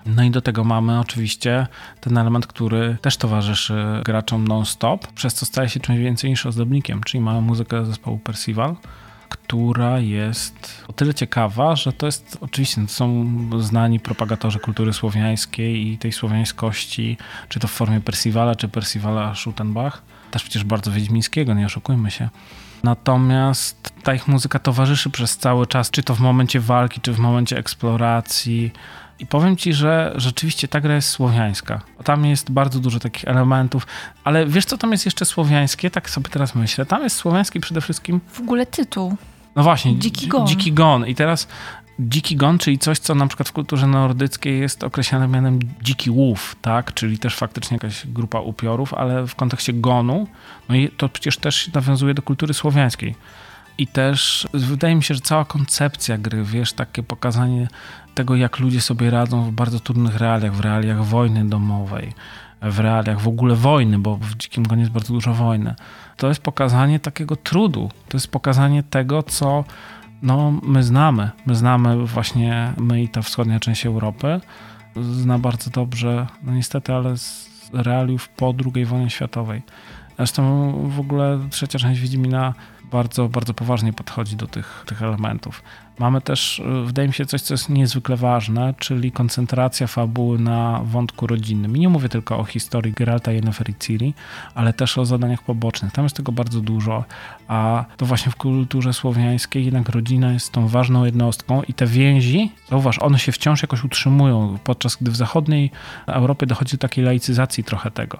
No 0.05 0.23
i 0.23 0.31
do 0.31 0.41
tego 0.41 0.63
mamy 0.63 0.99
oczywiście 0.99 1.67
ten 2.01 2.17
element, 2.17 2.47
który 2.47 2.97
też 3.01 3.17
towarzyszy 3.17 4.01
graczom 4.05 4.47
non-stop, 4.47 5.07
przez 5.07 5.33
co 5.33 5.45
staje 5.45 5.69
się 5.69 5.79
czymś 5.79 5.99
więcej 5.99 6.29
niż 6.29 6.45
ozdobnikiem, 6.45 7.03
czyli 7.03 7.21
mamy 7.21 7.41
muzykę 7.41 7.85
zespołu 7.85 8.19
Percival, 8.19 8.75
która 9.29 9.99
jest 9.99 10.83
o 10.87 10.93
tyle 10.93 11.13
ciekawa, 11.13 11.75
że 11.75 11.93
to 11.93 12.05
jest 12.05 12.37
oczywiście 12.41 12.81
to 12.81 12.87
są 12.87 13.25
znani 13.59 13.99
propagatorzy 13.99 14.59
kultury 14.59 14.93
słowiańskiej 14.93 15.87
i 15.87 15.97
tej 15.97 16.11
słowiańskości, 16.11 17.17
czy 17.49 17.59
to 17.59 17.67
w 17.67 17.71
formie 17.71 18.01
Percivala, 18.01 18.55
czy 18.55 18.67
Percivala 18.67 19.35
Schuttenbach, 19.35 20.01
też 20.31 20.43
przecież 20.43 20.63
bardzo 20.63 20.91
wiedźmińskiego, 20.91 21.53
nie 21.53 21.65
oszukujmy 21.65 22.11
się. 22.11 22.29
Natomiast 22.83 23.93
ta 24.03 24.13
ich 24.13 24.27
muzyka 24.27 24.59
towarzyszy 24.59 25.09
przez 25.09 25.37
cały 25.37 25.67
czas, 25.67 25.91
czy 25.91 26.03
to 26.03 26.15
w 26.15 26.19
momencie 26.19 26.59
walki, 26.59 27.01
czy 27.01 27.13
w 27.13 27.19
momencie 27.19 27.57
eksploracji, 27.57 28.71
i 29.19 29.25
powiem 29.25 29.57
ci, 29.57 29.73
że 29.73 30.13
rzeczywiście 30.15 30.67
ta 30.67 30.81
gra 30.81 30.95
jest 30.95 31.09
słowiańska. 31.09 31.81
Tam 32.03 32.25
jest 32.25 32.51
bardzo 32.51 32.79
dużo 32.79 32.99
takich 32.99 33.25
elementów, 33.27 33.87
ale 34.23 34.45
wiesz 34.45 34.65
co 34.65 34.77
tam 34.77 34.91
jest 34.91 35.05
jeszcze 35.05 35.25
słowiańskie? 35.25 35.89
Tak 35.89 36.09
sobie 36.09 36.29
teraz 36.29 36.55
myślę. 36.55 36.85
Tam 36.85 37.03
jest 37.03 37.15
słowiański 37.15 37.59
przede 37.59 37.81
wszystkim. 37.81 38.21
W 38.31 38.39
ogóle 38.39 38.65
tytuł. 38.65 39.15
No 39.55 39.63
właśnie. 39.63 39.99
Dziki 39.99 40.27
gon. 40.27 40.47
Dziki 40.47 40.73
gon. 40.73 41.07
I 41.07 41.15
teraz 41.15 41.47
dziki 41.99 42.35
gon, 42.35 42.57
czyli 42.57 42.79
coś, 42.79 42.99
co 42.99 43.15
na 43.15 43.27
przykład 43.27 43.49
w 43.49 43.51
kulturze 43.51 43.87
nordyckiej 43.87 44.59
jest 44.59 44.83
określane 44.83 45.27
mianem 45.27 45.59
dziki 45.81 46.09
łów, 46.11 46.55
tak? 46.61 46.93
Czyli 46.93 47.19
też 47.19 47.35
faktycznie 47.35 47.75
jakaś 47.75 48.07
grupa 48.07 48.39
upiorów, 48.39 48.93
ale 48.93 49.27
w 49.27 49.35
kontekście 49.35 49.73
gonu, 49.73 50.27
no 50.69 50.75
i 50.75 50.89
to 50.89 51.09
przecież 51.09 51.37
też 51.37 51.73
nawiązuje 51.73 52.13
do 52.13 52.21
kultury 52.21 52.53
słowiańskiej. 52.53 53.15
I 53.79 53.87
też 53.87 54.47
wydaje 54.53 54.95
mi 54.95 55.03
się, 55.03 55.13
że 55.13 55.21
cała 55.21 55.45
koncepcja 55.45 56.17
gry, 56.17 56.43
wiesz, 56.43 56.73
takie 56.73 57.03
pokazanie 57.03 57.67
tego, 58.15 58.35
jak 58.35 58.59
ludzie 58.59 58.81
sobie 58.81 59.09
radzą 59.09 59.43
w 59.43 59.51
bardzo 59.51 59.79
trudnych 59.79 60.17
realiach, 60.17 60.53
w 60.53 60.59
realiach 60.59 61.05
wojny 61.05 61.45
domowej, 61.45 62.13
w 62.61 62.79
realiach 62.79 63.21
w 63.21 63.27
ogóle 63.27 63.55
wojny, 63.55 63.99
bo 63.99 64.17
w 64.17 64.35
Dzikim 64.35 64.63
Gonie 64.63 64.81
jest 64.81 64.91
bardzo 64.91 65.13
dużo 65.13 65.33
wojny. 65.33 65.75
To 66.17 66.27
jest 66.27 66.41
pokazanie 66.41 66.99
takiego 66.99 67.35
trudu, 67.35 67.89
to 68.09 68.17
jest 68.17 68.31
pokazanie 68.31 68.83
tego, 68.83 69.23
co 69.23 69.63
no, 70.21 70.51
my 70.63 70.83
znamy. 70.83 71.29
My 71.45 71.55
znamy 71.55 72.05
właśnie, 72.05 72.73
my 72.77 73.03
i 73.03 73.09
ta 73.09 73.21
wschodnia 73.21 73.59
część 73.59 73.85
Europy, 73.85 74.41
zna 75.01 75.39
bardzo 75.39 75.69
dobrze, 75.69 76.27
no 76.43 76.53
niestety, 76.53 76.93
ale 76.93 77.17
z 77.17 77.49
realiów 77.73 78.29
po 78.29 78.53
II 78.75 78.85
wojnie 78.85 79.09
światowej. 79.09 79.61
Zresztą 80.17 80.71
w 80.89 80.99
ogóle 80.99 81.39
trzecia 81.49 81.79
część 81.79 82.01
Wiedźmina 82.01 82.53
bardzo, 82.91 83.29
bardzo 83.29 83.53
poważnie 83.53 83.93
podchodzi 83.93 84.35
do 84.35 84.47
tych, 84.47 84.83
tych 84.87 85.01
elementów. 85.01 85.63
Mamy 85.99 86.21
też, 86.21 86.59
y, 86.59 86.85
wydaje 86.85 87.07
mi 87.07 87.13
się, 87.13 87.25
coś, 87.25 87.41
co 87.41 87.53
jest 87.53 87.69
niezwykle 87.69 88.17
ważne, 88.17 88.73
czyli 88.79 89.11
koncentracja 89.11 89.87
fabuły 89.87 90.39
na 90.39 90.81
wątku 90.83 91.27
rodzinnym. 91.27 91.77
I 91.77 91.79
nie 91.79 91.89
mówię 91.89 92.09
tylko 92.09 92.37
o 92.37 92.43
historii 92.43 92.93
Geralta, 92.93 93.31
Yennefer 93.31 93.69
i 93.69 93.75
Ciri, 93.75 94.13
ale 94.55 94.73
też 94.73 94.97
o 94.97 95.05
zadaniach 95.05 95.43
pobocznych. 95.43 95.91
Tam 95.91 96.05
jest 96.05 96.15
tego 96.15 96.31
bardzo 96.31 96.61
dużo, 96.61 97.03
a 97.47 97.85
to 97.97 98.05
właśnie 98.05 98.31
w 98.31 98.35
kulturze 98.35 98.93
słowiańskiej 98.93 99.65
jednak 99.65 99.89
rodzina 99.89 100.33
jest 100.33 100.51
tą 100.51 100.67
ważną 100.67 101.05
jednostką 101.05 101.63
i 101.63 101.73
te 101.73 101.85
więzi, 101.85 102.51
zauważ, 102.69 102.99
one 102.99 103.19
się 103.19 103.31
wciąż 103.31 103.61
jakoś 103.61 103.83
utrzymują, 103.83 104.57
podczas 104.63 104.97
gdy 105.01 105.11
w 105.11 105.15
zachodniej 105.15 105.71
Europie 106.07 106.45
dochodzi 106.45 106.71
do 106.71 106.81
takiej 106.81 107.05
laicyzacji 107.05 107.63
trochę 107.63 107.91
tego 107.91 108.19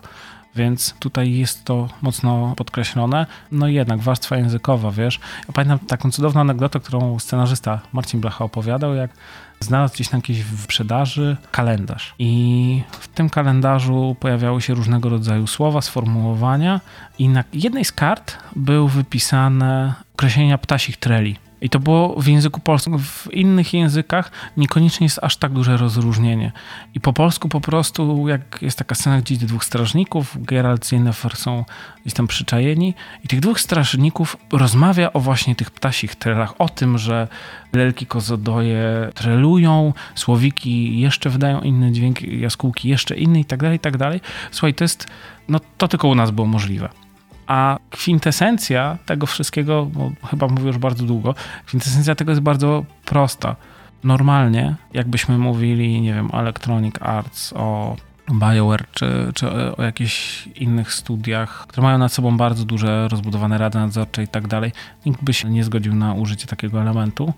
więc 0.55 0.93
tutaj 0.99 1.33
jest 1.33 1.65
to 1.65 1.87
mocno 2.01 2.53
podkreślone. 2.57 3.25
No 3.51 3.67
i 3.67 3.73
jednak 3.73 3.99
warstwa 3.99 4.37
językowa, 4.37 4.91
wiesz. 4.91 5.19
Ja 5.47 5.53
pamiętam 5.53 5.79
taką 5.79 6.11
cudowną 6.11 6.41
anegdotę, 6.41 6.79
którą 6.79 7.19
scenarzysta 7.19 7.79
Marcin 7.93 8.21
Blacha 8.21 8.45
opowiadał, 8.45 8.95
jak 8.95 9.11
znalazł 9.59 9.93
gdzieś 9.93 10.11
na 10.11 10.17
jakiejś 10.17 10.45
sprzedaży 10.63 11.37
kalendarz. 11.51 12.15
I 12.19 12.83
w 12.91 13.07
tym 13.07 13.29
kalendarzu 13.29 14.15
pojawiały 14.19 14.61
się 14.61 14.73
różnego 14.73 15.09
rodzaju 15.09 15.47
słowa, 15.47 15.81
sformułowania 15.81 16.81
i 17.19 17.29
na 17.29 17.43
jednej 17.53 17.85
z 17.85 17.91
kart 17.91 18.37
był 18.55 18.87
wypisane 18.87 19.93
określenia 20.13 20.57
ptasich 20.57 20.97
treli. 20.97 21.48
I 21.61 21.69
to 21.69 21.79
było 21.79 22.21
w 22.21 22.27
języku 22.27 22.59
polskim. 22.59 22.99
W 22.99 23.27
innych 23.33 23.73
językach 23.73 24.31
niekoniecznie 24.57 25.05
jest 25.05 25.19
aż 25.21 25.37
tak 25.37 25.53
duże 25.53 25.77
rozróżnienie. 25.77 26.51
I 26.93 26.99
po 26.99 27.13
polsku 27.13 27.49
po 27.49 27.61
prostu, 27.61 28.27
jak 28.27 28.59
jest 28.61 28.77
taka 28.77 28.95
scena, 28.95 29.21
gdzie 29.21 29.37
dwóch 29.37 29.65
strażników, 29.65 30.37
Geralt 30.39 30.91
i 30.91 30.95
Yennefer 30.95 31.35
są 31.35 31.65
gdzieś 32.01 32.13
tam 32.13 32.27
przyczajeni 32.27 32.93
i 33.23 33.27
tych 33.27 33.39
dwóch 33.39 33.59
strażników 33.59 34.37
rozmawia 34.51 35.13
o 35.13 35.19
właśnie 35.19 35.55
tych 35.55 35.71
ptasich 35.71 36.15
trelach, 36.15 36.61
o 36.61 36.69
tym, 36.69 36.97
że 36.97 37.27
lelki 37.73 38.05
kozodoje 38.05 39.09
trelują, 39.15 39.93
słowiki 40.15 40.99
jeszcze 40.99 41.29
wydają 41.29 41.61
inny 41.61 41.91
dźwięk, 41.91 42.21
jaskółki 42.21 42.89
jeszcze 42.89 43.15
inny 43.15 43.39
i 43.39 43.45
tak 43.45 43.61
dalej, 43.61 43.77
i 43.77 43.79
tak 43.79 43.97
dalej. 43.97 44.21
Słuchaj, 44.51 44.73
to 44.73 44.83
jest, 44.83 45.07
no 45.49 45.59
to 45.77 45.87
tylko 45.87 46.07
u 46.07 46.15
nas 46.15 46.31
było 46.31 46.47
możliwe. 46.47 46.89
A 47.49 47.77
kwintesencja 47.89 48.97
tego 49.05 49.25
wszystkiego, 49.25 49.87
chyba 50.29 50.47
mówię 50.47 50.67
już 50.67 50.77
bardzo 50.77 51.05
długo, 51.05 51.35
kwintesencja 51.65 52.15
tego 52.15 52.31
jest 52.31 52.41
bardzo 52.41 52.85
prosta. 53.05 53.55
Normalnie, 54.03 54.75
jakbyśmy 54.93 55.37
mówili, 55.37 56.01
nie 56.01 56.13
wiem, 56.13 56.29
Electronic 56.33 56.95
Arts, 57.01 57.53
o 57.53 57.95
BioWare 58.33 58.85
czy, 58.91 59.31
czy 59.35 59.51
o 59.51 59.83
jakichś 59.83 60.47
innych 60.47 60.93
studiach, 60.93 61.67
które 61.67 61.83
mają 61.83 61.97
nad 61.97 62.13
sobą 62.13 62.37
bardzo 62.37 62.65
duże 62.65 63.07
rozbudowane 63.07 63.57
rady 63.57 63.79
nadzorcze 63.79 64.23
i 64.23 64.27
tak 64.27 64.47
dalej, 64.47 64.71
nikt 65.05 65.23
by 65.23 65.33
się 65.33 65.49
nie 65.49 65.63
zgodził 65.63 65.95
na 65.95 66.13
użycie 66.13 66.47
takiego 66.47 66.81
elementu, 66.81 67.33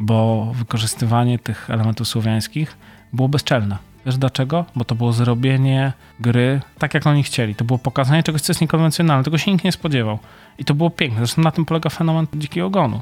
bo 0.00 0.46
wykorzystywanie 0.54 1.38
tych 1.38 1.70
elementów 1.70 2.08
słowiańskich 2.08 2.76
było 3.12 3.28
bezczelne 3.28 3.89
Wiesz 4.06 4.18
dlaczego? 4.18 4.64
Bo 4.76 4.84
to 4.84 4.94
było 4.94 5.12
zrobienie 5.12 5.92
gry 6.20 6.60
tak, 6.78 6.94
jak 6.94 7.06
oni 7.06 7.22
chcieli. 7.22 7.54
To 7.54 7.64
było 7.64 7.78
pokazanie 7.78 8.22
czegoś, 8.22 8.40
co 8.42 8.52
jest 8.52 8.60
niekonwencjonalne. 8.60 9.24
Tego 9.24 9.38
się 9.38 9.52
nikt 9.52 9.64
nie 9.64 9.72
spodziewał. 9.72 10.18
I 10.58 10.64
to 10.64 10.74
było 10.74 10.90
piękne. 10.90 11.18
Zresztą 11.18 11.42
na 11.42 11.50
tym 11.50 11.64
polega 11.64 11.90
fenomen 11.90 12.26
Dzikiego 12.34 12.66
Ogonu. 12.66 13.00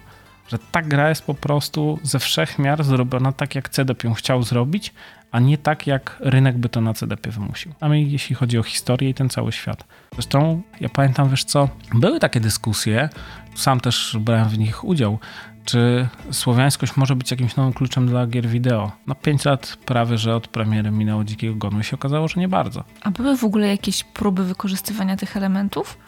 Że 0.48 0.58
ta 0.72 0.82
gra 0.82 1.08
jest 1.08 1.22
po 1.22 1.34
prostu 1.34 1.98
ze 2.02 2.18
wszechmiar 2.18 2.84
zrobiona 2.84 3.32
tak, 3.32 3.54
jak 3.54 3.68
CDP 3.68 4.08
ją 4.08 4.14
chciał 4.14 4.42
zrobić, 4.42 4.94
a 5.32 5.40
nie 5.40 5.58
tak, 5.58 5.86
jak 5.86 6.16
rynek 6.20 6.58
by 6.58 6.68
to 6.68 6.80
na 6.80 6.94
CDP 6.94 7.30
wymusił. 7.30 7.72
My, 7.82 8.02
jeśli 8.02 8.36
chodzi 8.36 8.58
o 8.58 8.62
historię 8.62 9.10
i 9.10 9.14
ten 9.14 9.28
cały 9.28 9.52
świat. 9.52 9.84
Zresztą 10.12 10.62
ja 10.80 10.88
pamiętam, 10.88 11.30
wiesz 11.30 11.44
co, 11.44 11.68
były 11.94 12.20
takie 12.20 12.40
dyskusje, 12.40 13.08
sam 13.54 13.80
też 13.80 14.16
brałem 14.20 14.48
w 14.48 14.58
nich 14.58 14.84
udział, 14.84 15.18
czy 15.68 16.08
słowiańskość 16.30 16.96
może 16.96 17.16
być 17.16 17.30
jakimś 17.30 17.56
nowym 17.56 17.72
kluczem 17.72 18.06
dla 18.06 18.26
gier 18.26 18.46
wideo? 18.46 18.92
No 19.06 19.14
5 19.14 19.44
lat 19.44 19.76
prawie, 19.86 20.18
że 20.18 20.36
od 20.36 20.48
premiery 20.48 20.90
minęło 20.90 21.24
Dzikiego 21.24 21.54
Gonu 21.54 21.80
i 21.80 21.84
się 21.84 21.96
okazało, 21.96 22.28
że 22.28 22.40
nie 22.40 22.48
bardzo. 22.48 22.84
A 23.02 23.10
były 23.10 23.36
w 23.36 23.44
ogóle 23.44 23.68
jakieś 23.68 24.04
próby 24.04 24.44
wykorzystywania 24.44 25.16
tych 25.16 25.36
elementów? 25.36 25.98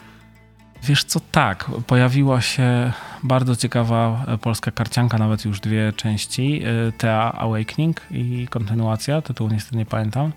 Wiesz 0.83 1.03
co, 1.03 1.19
tak. 1.31 1.71
Pojawiła 1.87 2.41
się 2.41 2.91
bardzo 3.23 3.55
ciekawa 3.55 4.25
e, 4.27 4.37
polska 4.37 4.71
karcianka, 4.71 5.17
nawet 5.17 5.45
już 5.45 5.59
dwie 5.59 5.93
części, 5.93 6.63
e, 6.63 6.91
Tea 6.91 7.31
Awakening 7.31 8.01
i 8.11 8.47
kontynuacja, 8.49 9.21
tytułu 9.21 9.49
niestety 9.49 9.77
nie 9.77 9.85
pamiętam. 9.85 10.31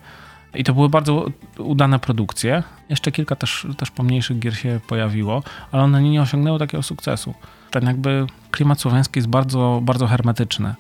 I 0.55 0.65
to 0.65 0.75
były 0.75 0.89
bardzo 0.89 1.27
udane 1.59 1.99
produkcje. 1.99 2.63
Jeszcze 2.89 3.13
kilka 3.13 3.37
też, 3.37 3.67
też 3.77 3.91
pomniejszych 3.91 4.39
gier 4.39 4.57
się 4.57 4.81
pojawiło, 4.89 5.43
ale 5.73 5.83
one 5.83 6.03
nie 6.03 6.23
osiągnęły 6.23 6.59
takiego 6.59 6.83
sukcesu. 6.83 7.35
Ten 7.71 7.87
jakby 7.87 8.27
klimat 8.51 8.81
słowiański 8.81 9.19
jest 9.19 9.29
bardzo, 9.29 9.81
bardzo 9.83 10.07
hermetyczny. 10.07 10.75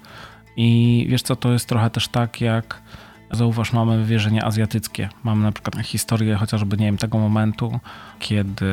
I 0.56 1.06
wiesz 1.10 1.22
co, 1.22 1.36
to 1.36 1.52
jest 1.52 1.68
trochę 1.68 1.90
też 1.90 2.08
tak 2.08 2.40
jak 2.40 2.82
Zauważ, 3.34 3.72
mamy 3.72 4.04
wierzenia 4.04 4.44
azjatyckie. 4.44 5.08
Mamy 5.24 5.42
na 5.42 5.52
przykład 5.52 5.86
historię 5.86 6.34
chociażby, 6.34 6.76
nie 6.76 6.86
wiem, 6.86 6.98
tego 6.98 7.18
momentu, 7.18 7.80
kiedy 8.18 8.66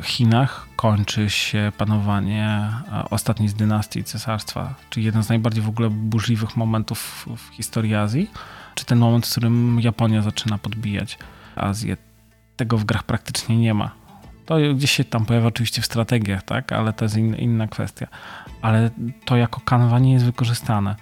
w 0.00 0.06
Chinach 0.06 0.68
kończy 0.76 1.30
się 1.30 1.72
panowanie 1.78 2.48
e, 2.92 3.10
ostatniej 3.10 3.48
z 3.48 3.54
dynastii 3.54 4.04
cesarstwa, 4.04 4.74
czyli 4.90 5.06
jeden 5.06 5.22
z 5.22 5.28
najbardziej 5.28 5.62
w 5.62 5.68
ogóle 5.68 5.90
burzliwych 5.90 6.56
momentów 6.56 7.28
w 7.36 7.54
historii 7.54 7.94
Azji, 7.94 8.30
czy 8.74 8.84
ten 8.84 8.98
moment, 8.98 9.26
w 9.26 9.30
którym 9.30 9.80
Japonia 9.80 10.22
zaczyna 10.22 10.58
podbijać 10.58 11.18
Azję. 11.56 11.96
Tego 12.56 12.78
w 12.78 12.84
grach 12.84 13.02
praktycznie 13.02 13.56
nie 13.56 13.74
ma. 13.74 13.90
To 14.46 14.56
gdzieś 14.74 14.90
się 14.90 15.04
tam 15.04 15.26
pojawia 15.26 15.46
oczywiście 15.46 15.82
w 15.82 15.86
strategiach, 15.86 16.42
tak, 16.42 16.72
ale 16.72 16.92
to 16.92 17.04
jest 17.04 17.16
in, 17.16 17.34
inna 17.34 17.68
kwestia. 17.68 18.06
Ale 18.62 18.90
to 19.24 19.36
jako 19.36 19.60
kanwa 19.60 19.98
nie 19.98 20.12
jest 20.12 20.24
wykorzystane. 20.24 20.96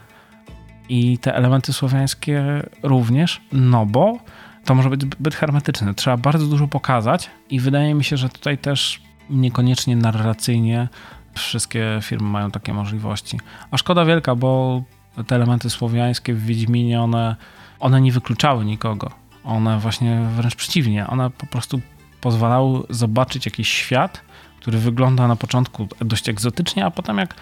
I 0.89 1.19
te 1.19 1.35
elementy 1.35 1.73
słowiańskie 1.73 2.63
również, 2.83 3.41
no 3.53 3.87
bo 3.87 4.19
to 4.65 4.75
może 4.75 4.91
być 4.91 5.03
zbyt 5.03 5.35
hermetyczne. 5.35 5.95
Trzeba 5.95 6.17
bardzo 6.17 6.47
dużo 6.47 6.69
pokazać 6.69 7.31
i 7.51 7.61
wydaje 7.61 7.95
mi 7.95 8.05
się, 8.05 8.17
że 8.17 8.29
tutaj 8.29 8.59
też 8.59 9.03
niekoniecznie 9.31 9.97
narracyjnie 9.97 10.89
wszystkie 11.35 11.99
firmy 12.03 12.29
mają 12.29 12.51
takie 12.51 12.73
możliwości. 12.73 13.41
A 13.71 13.79
szkoda 13.79 14.05
wielka, 14.05 14.35
bo 14.35 14.83
te 15.27 15.35
elementy 15.35 15.71
słowiańskie 15.71 16.35
w 16.35 16.45
Wiedźminie, 16.45 17.01
one, 17.01 17.37
one 17.81 18.01
nie 18.01 18.13
wykluczały 18.13 18.65
nikogo. 18.65 19.11
One 19.45 19.79
właśnie 19.79 20.21
wręcz 20.37 20.55
przeciwnie, 20.55 21.07
one 21.07 21.31
po 21.31 21.47
prostu 21.47 21.81
pozwalały 22.21 22.83
zobaczyć 22.91 23.47
jakiś 23.47 23.69
świat, 23.69 24.23
który 24.61 24.79
wygląda 24.79 25.29
na 25.29 25.37
początku 25.37 25.89
dość 26.01 26.29
egzotycznie, 26.29 26.85
a 26.87 26.91
potem 26.91 27.19
jak 27.19 27.35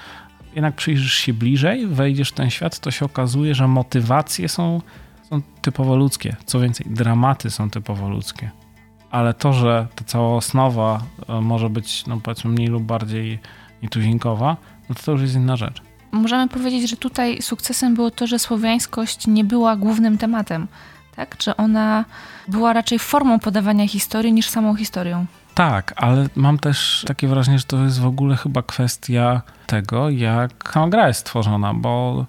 jednak 0.55 0.75
przyjrzysz 0.75 1.15
się 1.15 1.33
bliżej, 1.33 1.87
wejdziesz 1.87 2.31
w 2.31 2.35
ten 2.35 2.51
świat, 2.51 2.79
to 2.79 2.91
się 2.91 3.05
okazuje, 3.05 3.55
że 3.55 3.69
motywacje 3.69 4.49
są, 4.49 4.81
są 5.31 5.43
typowo 5.63 5.97
ludzkie. 5.97 6.37
Co 6.47 6.61
więcej, 6.61 6.87
dramaty 6.91 7.51
są 7.51 7.71
typowo 7.71 8.09
ludzkie. 8.09 8.51
Ale 9.11 9.35
to, 9.35 9.53
że 9.53 9.87
ta 9.95 10.05
cała 10.05 10.37
osnowa 10.37 11.03
e, 11.29 11.41
może 11.41 11.71
być, 11.71 12.07
no 12.07 12.21
powiedzmy, 12.23 12.51
mniej 12.51 12.69
lub 12.69 12.83
bardziej 12.83 13.39
nietuzinkowa, 13.83 14.57
no 14.89 14.95
to 14.95 15.03
to 15.03 15.13
już 15.13 15.21
jest 15.21 15.35
inna 15.35 15.57
rzecz. 15.57 15.83
Możemy 16.13 16.49
powiedzieć, 16.49 16.91
że 16.91 16.97
tutaj 16.97 17.43
sukcesem 17.43 17.95
było 17.95 18.11
to, 18.11 18.27
że 18.27 18.39
słowiańskość 18.39 19.27
nie 19.27 19.45
była 19.45 19.77
głównym 19.77 20.19
tematem, 20.19 20.69
tak? 21.17 21.37
Że 21.43 21.57
ona 21.57 22.05
była 22.49 22.73
raczej 22.73 22.99
formą 22.99 23.39
podawania 23.39 23.89
historii 23.89 24.33
niż 24.33 24.49
samą 24.49 24.75
historią. 24.75 25.27
Tak, 25.55 25.95
ale 25.97 26.27
mam 26.37 26.59
też 26.59 27.05
takie 27.07 27.29
wrażenie, 27.29 27.59
że 27.59 27.65
to 27.65 27.85
jest 27.85 28.01
w 28.01 28.07
ogóle 28.07 28.37
chyba 28.37 28.63
kwestia 28.63 29.43
tego, 29.67 30.11
jak 30.11 30.71
sama 30.73 30.89
gra 30.89 31.09
jest 31.09 31.21
stworzona, 31.21 31.75
bo 31.75 32.27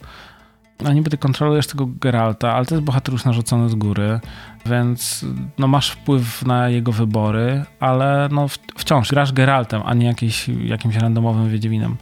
no 0.82 0.94
niby 0.94 1.10
ty 1.10 1.18
kontrolujesz 1.18 1.68
tego 1.68 1.86
Geralta, 2.02 2.54
ale 2.54 2.66
to 2.66 2.76
jest 2.76 2.86
bohater 2.86 3.14
już 3.14 3.26
narzucony 3.26 3.70
z 3.70 3.76
góry, 3.76 4.20
więc 4.66 5.26
no 5.58 5.68
masz 5.68 5.92
wpływ 5.92 6.46
na 6.46 6.70
jego 6.70 6.92
wybory, 6.92 7.66
ale 7.80 8.30
no 8.32 8.48
wciąż 8.76 9.10
grasz 9.10 9.32
Geraltem, 9.34 9.82
a 9.86 9.94
nie 9.94 10.06
jakiś, 10.06 10.48
jakimś 10.48 10.96
randomowym 10.96 11.50
Wiedźminem. 11.50 11.98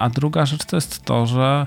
A 0.00 0.08
druga 0.08 0.46
rzecz 0.46 0.64
to 0.64 0.76
jest 0.76 1.04
to, 1.04 1.26
że 1.26 1.66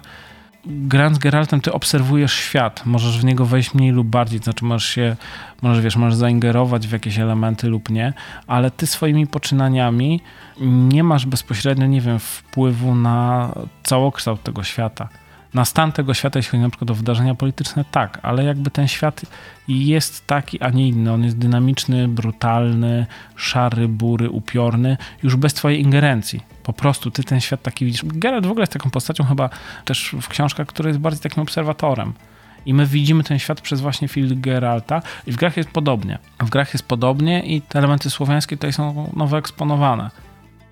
grając 0.66 1.18
Geraltem, 1.18 1.62
ty 1.62 1.74
obserwujesz 1.74 2.34
świat. 2.34 2.86
Możesz 2.86 3.20
w 3.20 3.24
niego 3.24 3.46
wejść 3.46 3.74
mniej 3.74 3.92
lub 3.92 4.08
bardziej, 4.08 4.40
to 4.40 4.44
znaczy 4.44 4.66
możesz 4.66 4.90
się, 4.90 5.16
możesz, 5.62 5.84
wiesz, 5.84 5.96
możesz 5.96 6.16
zaingerować 6.16 6.88
w 6.88 6.92
jakieś 6.92 7.20
elementy 7.20 7.68
lub 7.68 7.90
nie, 7.90 8.14
ale 8.48 8.72
ty 8.72 8.88
swoimi 8.88 9.28
poczynaniami 9.28 10.22
nie 10.60 11.04
masz 11.04 11.26
bezpośrednio, 11.26 11.88
nie 11.88 12.02
wiem, 12.02 12.20
wpływu 12.20 12.96
na 12.96 13.50
całokształt 13.84 14.44
tego 14.44 14.64
świata. 14.64 15.10
Na 15.54 15.66
stan 15.66 15.92
tego 15.92 16.14
świata, 16.14 16.40
jeśli 16.40 16.52
chodzi 16.52 16.62
na 16.62 16.70
przykład 16.70 16.92
o 16.92 16.96
wydarzenia 16.96 17.36
polityczne, 17.36 17.86
tak, 17.92 18.20
ale 18.22 18.44
jakby 18.44 18.72
ten 18.72 18.88
świat 18.88 19.22
jest 19.68 20.28
taki, 20.28 20.62
a 20.62 20.70
nie 20.70 20.88
inny. 20.88 21.14
On 21.14 21.24
jest 21.24 21.38
dynamiczny, 21.38 22.08
brutalny, 22.08 23.06
szary, 23.36 23.88
bury, 23.88 24.30
upiorny, 24.30 24.98
już 25.24 25.36
bez 25.36 25.54
twojej 25.54 25.82
ingerencji. 25.82 26.42
Po 26.64 26.74
prostu 26.74 27.12
ty 27.12 27.24
ten 27.24 27.42
świat 27.42 27.62
taki 27.62 27.86
widzisz. 27.86 28.02
Geralt 28.06 28.46
w 28.46 28.52
ogóle 28.52 28.64
jest 28.64 28.74
taką 28.74 28.90
postacią 28.90 29.24
chyba 29.24 29.50
też 29.86 30.16
w 30.22 30.28
książkach, 30.28 30.68
który 30.68 30.90
jest 30.90 31.00
bardziej 31.00 31.22
takim 31.22 31.44
obserwatorem. 31.44 32.14
I 32.66 32.74
my 32.74 32.86
widzimy 32.86 33.24
ten 33.24 33.40
świat 33.40 33.62
przez 33.62 33.82
właśnie 33.82 34.08
film 34.08 34.42
Geralta 34.42 35.02
i 35.28 35.32
w 35.32 35.36
grach 35.36 35.58
jest 35.58 35.70
podobnie. 35.70 36.20
W 36.40 36.50
grach 36.50 36.74
jest 36.74 36.88
podobnie 36.88 37.44
i 37.46 37.62
te 37.62 37.80
elementy 37.80 38.10
słowiańskie 38.10 38.58
tutaj 38.58 38.74
są 38.74 39.12
nowo 39.16 39.38
eksponowane 39.38 40.23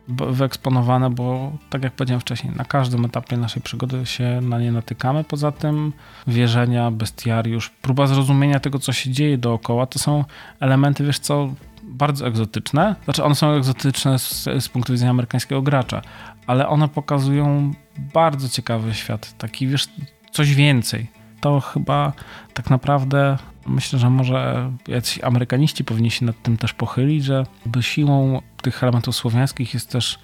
wyeksponowane, 0.07 1.09
bo 1.09 1.51
tak 1.69 1.83
jak 1.83 1.93
powiedziałem 1.93 2.21
wcześniej, 2.21 2.53
na 2.55 2.65
każdym 2.65 3.05
etapie 3.05 3.37
naszej 3.37 3.61
przygody 3.61 4.05
się 4.05 4.39
na 4.41 4.59
nie 4.59 4.71
natykamy. 4.71 5.23
Poza 5.23 5.51
tym 5.51 5.93
wierzenia, 6.27 6.91
bestiariusz, 6.91 7.69
próba 7.69 8.07
zrozumienia 8.07 8.59
tego, 8.59 8.79
co 8.79 8.93
się 8.93 9.11
dzieje 9.11 9.37
dookoła, 9.37 9.85
to 9.85 9.99
są 9.99 10.25
elementy, 10.59 11.03
wiesz 11.03 11.19
co, 11.19 11.53
bardzo 11.83 12.27
egzotyczne. 12.27 12.95
Znaczy 13.03 13.23
one 13.23 13.35
są 13.35 13.51
egzotyczne 13.51 14.19
z, 14.19 14.43
z 14.59 14.69
punktu 14.69 14.93
widzenia 14.93 15.11
amerykańskiego 15.11 15.61
gracza, 15.61 16.01
ale 16.47 16.67
one 16.67 16.87
pokazują 16.87 17.73
bardzo 18.13 18.49
ciekawy 18.49 18.93
świat, 18.93 19.37
taki 19.37 19.67
wiesz, 19.67 19.89
coś 20.31 20.55
więcej. 20.55 21.20
To 21.41 21.59
chyba 21.59 22.13
tak 22.53 22.69
naprawdę 22.69 23.37
myślę, 23.65 23.99
że 23.99 24.09
może 24.09 24.71
jacyś 24.87 25.23
amerykaniści 25.23 25.83
powinni 25.83 26.11
się 26.11 26.25
nad 26.25 26.41
tym 26.41 26.57
też 26.57 26.73
pochylić, 26.73 27.23
że 27.23 27.45
siłą 27.81 28.41
tych 28.61 28.83
elementów 28.83 29.15
słowiańskich 29.15 29.73
jest 29.73 29.89
też 29.89 30.19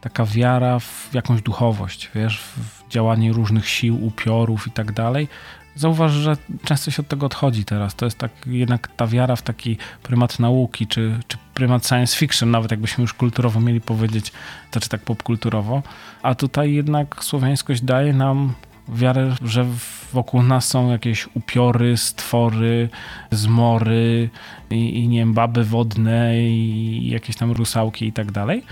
taka 0.00 0.24
wiara 0.26 0.78
w 0.78 1.10
jakąś 1.12 1.42
duchowość, 1.42 2.10
wiesz, 2.14 2.40
w 2.40 2.90
działanie 2.90 3.32
różnych 3.32 3.68
sił, 3.68 4.06
upiorów 4.06 4.66
i 4.66 4.70
tak 4.70 4.92
dalej. 4.92 5.28
Zauważ, 5.74 6.12
że 6.12 6.36
często 6.64 6.90
się 6.90 7.02
od 7.02 7.08
tego 7.08 7.26
odchodzi 7.26 7.64
teraz. 7.64 7.94
To 7.94 8.04
jest 8.04 8.18
tak 8.18 8.30
jednak 8.46 8.88
ta 8.96 9.06
wiara 9.06 9.36
w 9.36 9.42
taki 9.42 9.78
prymat 10.02 10.38
nauki, 10.38 10.86
czy, 10.86 11.20
czy 11.28 11.38
prymat 11.54 11.86
science 11.86 12.16
fiction, 12.16 12.50
nawet 12.50 12.70
jakbyśmy 12.70 13.02
już 13.02 13.14
kulturowo 13.14 13.60
mieli 13.60 13.80
powiedzieć, 13.80 14.32
to 14.70 14.80
czy 14.80 14.88
tak 14.88 15.00
popkulturowo. 15.00 15.82
A 16.22 16.34
tutaj 16.34 16.72
jednak 16.72 17.24
słowiańskość 17.24 17.82
daje 17.82 18.12
nam 18.12 18.52
wiarę, 18.88 19.34
że 19.44 19.66
wokół 20.12 20.42
nas 20.42 20.68
są 20.68 20.90
jakieś 20.90 21.28
upiory, 21.34 21.96
stwory, 21.96 22.88
zmory 23.30 24.30
i, 24.70 24.98
i 24.98 25.08
nie 25.08 25.18
wiem, 25.18 25.34
baby 25.34 25.64
wodne 25.64 26.40
i 26.40 27.08
jakieś 27.10 27.36
tam 27.36 27.52
rusałki 27.52 28.06
i 28.06 28.12
tak 28.12 28.32
dalej. 28.32 28.62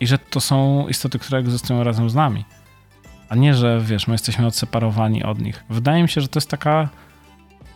I 0.00 0.06
że 0.06 0.18
to 0.18 0.40
są 0.40 0.88
istoty, 0.88 1.18
które 1.18 1.38
egzystują 1.38 1.84
razem 1.84 2.10
z 2.10 2.14
nami. 2.14 2.44
A 3.28 3.34
nie, 3.36 3.54
że 3.54 3.80
wiesz, 3.80 4.06
my 4.06 4.14
jesteśmy 4.14 4.46
odseparowani 4.46 5.24
od 5.24 5.38
nich. 5.38 5.64
Wydaje 5.70 6.02
mi 6.02 6.08
się, 6.08 6.20
że 6.20 6.28
to 6.28 6.38
jest 6.38 6.50
taka, 6.50 6.88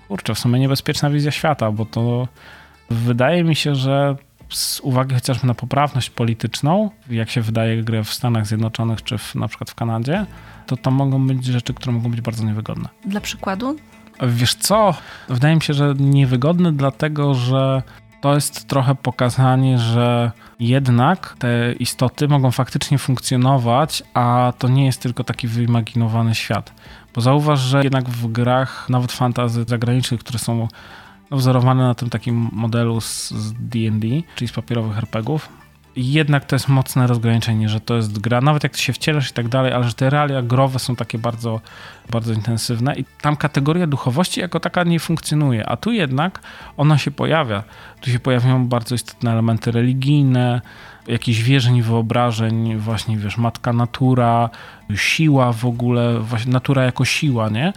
kurczę, 0.09 0.35
w 0.35 0.38
sumie 0.38 0.61
niebezpieczna 0.61 1.11
wizja 1.11 1.31
świata, 1.31 1.73
bo 1.73 1.85
to 1.85 2.28
wydaje 2.90 3.45
mi 3.45 3.57
się, 3.57 3.75
że 3.75 4.17
z 4.49 4.81
uwagi 4.81 5.14
chociażby 5.14 5.47
na 5.47 5.55
poprawność 5.55 6.11
polityczną, 6.11 6.90
jak 7.11 7.31
się 7.31 7.40
wydaje 7.40 7.83
grę 7.83 8.05
w 8.05 8.14
Stanach 8.14 8.47
Zjednoczonych 8.47 9.02
czy 9.02 9.19
w, 9.19 9.35
na 9.35 9.49
przykład 9.49 9.71
w 9.71 9.75
Kanadzie, 9.75 10.26
to 10.67 10.76
to 10.76 10.90
mogą 10.90 11.26
być 11.26 11.45
rzeczy, 11.45 11.75
które 11.75 11.93
mogą 11.93 12.11
być 12.11 12.21
bardzo 12.21 12.45
niewygodne. 12.45 12.88
Dla 13.05 13.21
przykładu? 13.21 13.76
Wiesz 14.23 14.55
co? 14.55 14.95
Wydaje 15.28 15.55
mi 15.55 15.62
się, 15.62 15.75
że 15.75 15.95
niewygodne 15.99 16.73
dlatego, 16.73 17.35
że 17.35 17.83
to 18.21 18.35
jest 18.35 18.69
trochę 18.69 18.95
pokazanie, 18.95 19.78
że 19.78 20.33
jednak 20.61 21.37
te 21.38 21.73
istoty 21.73 22.28
mogą 22.28 22.50
faktycznie 22.50 22.99
funkcjonować, 22.99 24.02
a 24.14 24.52
to 24.59 24.69
nie 24.69 24.87
jest 24.87 25.02
tylko 25.02 25.25
taki 25.25 25.49
wyimaginowany 25.49 26.35
świat. 26.35 26.73
Bo 27.14 27.21
zauważ, 27.21 27.61
że 27.61 27.83
jednak 27.85 28.09
w 28.09 28.33
grach, 28.33 28.88
nawet 28.88 29.12
fantazy 29.12 29.64
zagranicznych, 29.69 30.21
które 30.21 30.38
są 30.38 30.69
wzorowane 31.30 31.82
na 31.82 31.94
tym 31.94 32.11
takim 32.11 32.49
modelu 32.52 33.00
z 33.00 33.32
D&D, 33.58 34.06
czyli 34.35 34.49
z 34.49 34.52
papierowych 34.52 34.99
RPGów, 34.99 35.49
jednak 35.99 36.44
to 36.44 36.56
jest 36.56 36.68
mocne 36.68 37.06
rozgraniczenie, 37.06 37.68
że 37.68 37.80
to 37.80 37.97
jest 37.97 38.18
gra, 38.18 38.40
nawet 38.40 38.62
jak 38.62 38.73
ty 38.73 38.78
się 38.78 38.92
wcielasz 38.92 39.30
i 39.30 39.32
tak 39.32 39.49
dalej, 39.49 39.73
ale 39.73 39.85
że 39.85 39.94
te 39.94 40.11
realia 40.11 40.42
growe 40.42 40.78
są 40.78 40.97
takie 40.97 41.18
bardzo, 41.18 41.61
bardzo 42.10 42.32
intensywne 42.32 42.95
i 42.95 43.04
tam 43.21 43.36
kategoria 43.36 43.86
duchowości 43.86 44.41
jako 44.41 44.60
taka 44.60 44.84
nie 44.84 45.00
funkcjonuje, 45.00 45.69
a 45.69 45.76
tu 45.76 45.93
jednak 45.93 46.41
ona 46.76 46.99
się 46.99 47.10
pojawia. 47.10 47.62
Tu 48.00 48.10
się 48.10 48.19
pojawiają 48.19 48.69
bardzo 48.69 48.95
istotne 48.95 49.32
elementy 49.32 49.71
religijne, 49.71 50.60
jakichś 51.08 51.41
wierzeń, 51.41 51.82
wyobrażeń, 51.82 52.76
właśnie 52.76 53.17
wiesz, 53.17 53.38
matka 53.38 53.73
natura, 53.73 54.50
siła 54.95 55.52
w 55.52 55.64
ogóle, 55.64 56.19
właśnie 56.21 56.52
natura 56.52 56.84
jako 56.84 57.04
siła, 57.04 57.49
nie? 57.49 57.73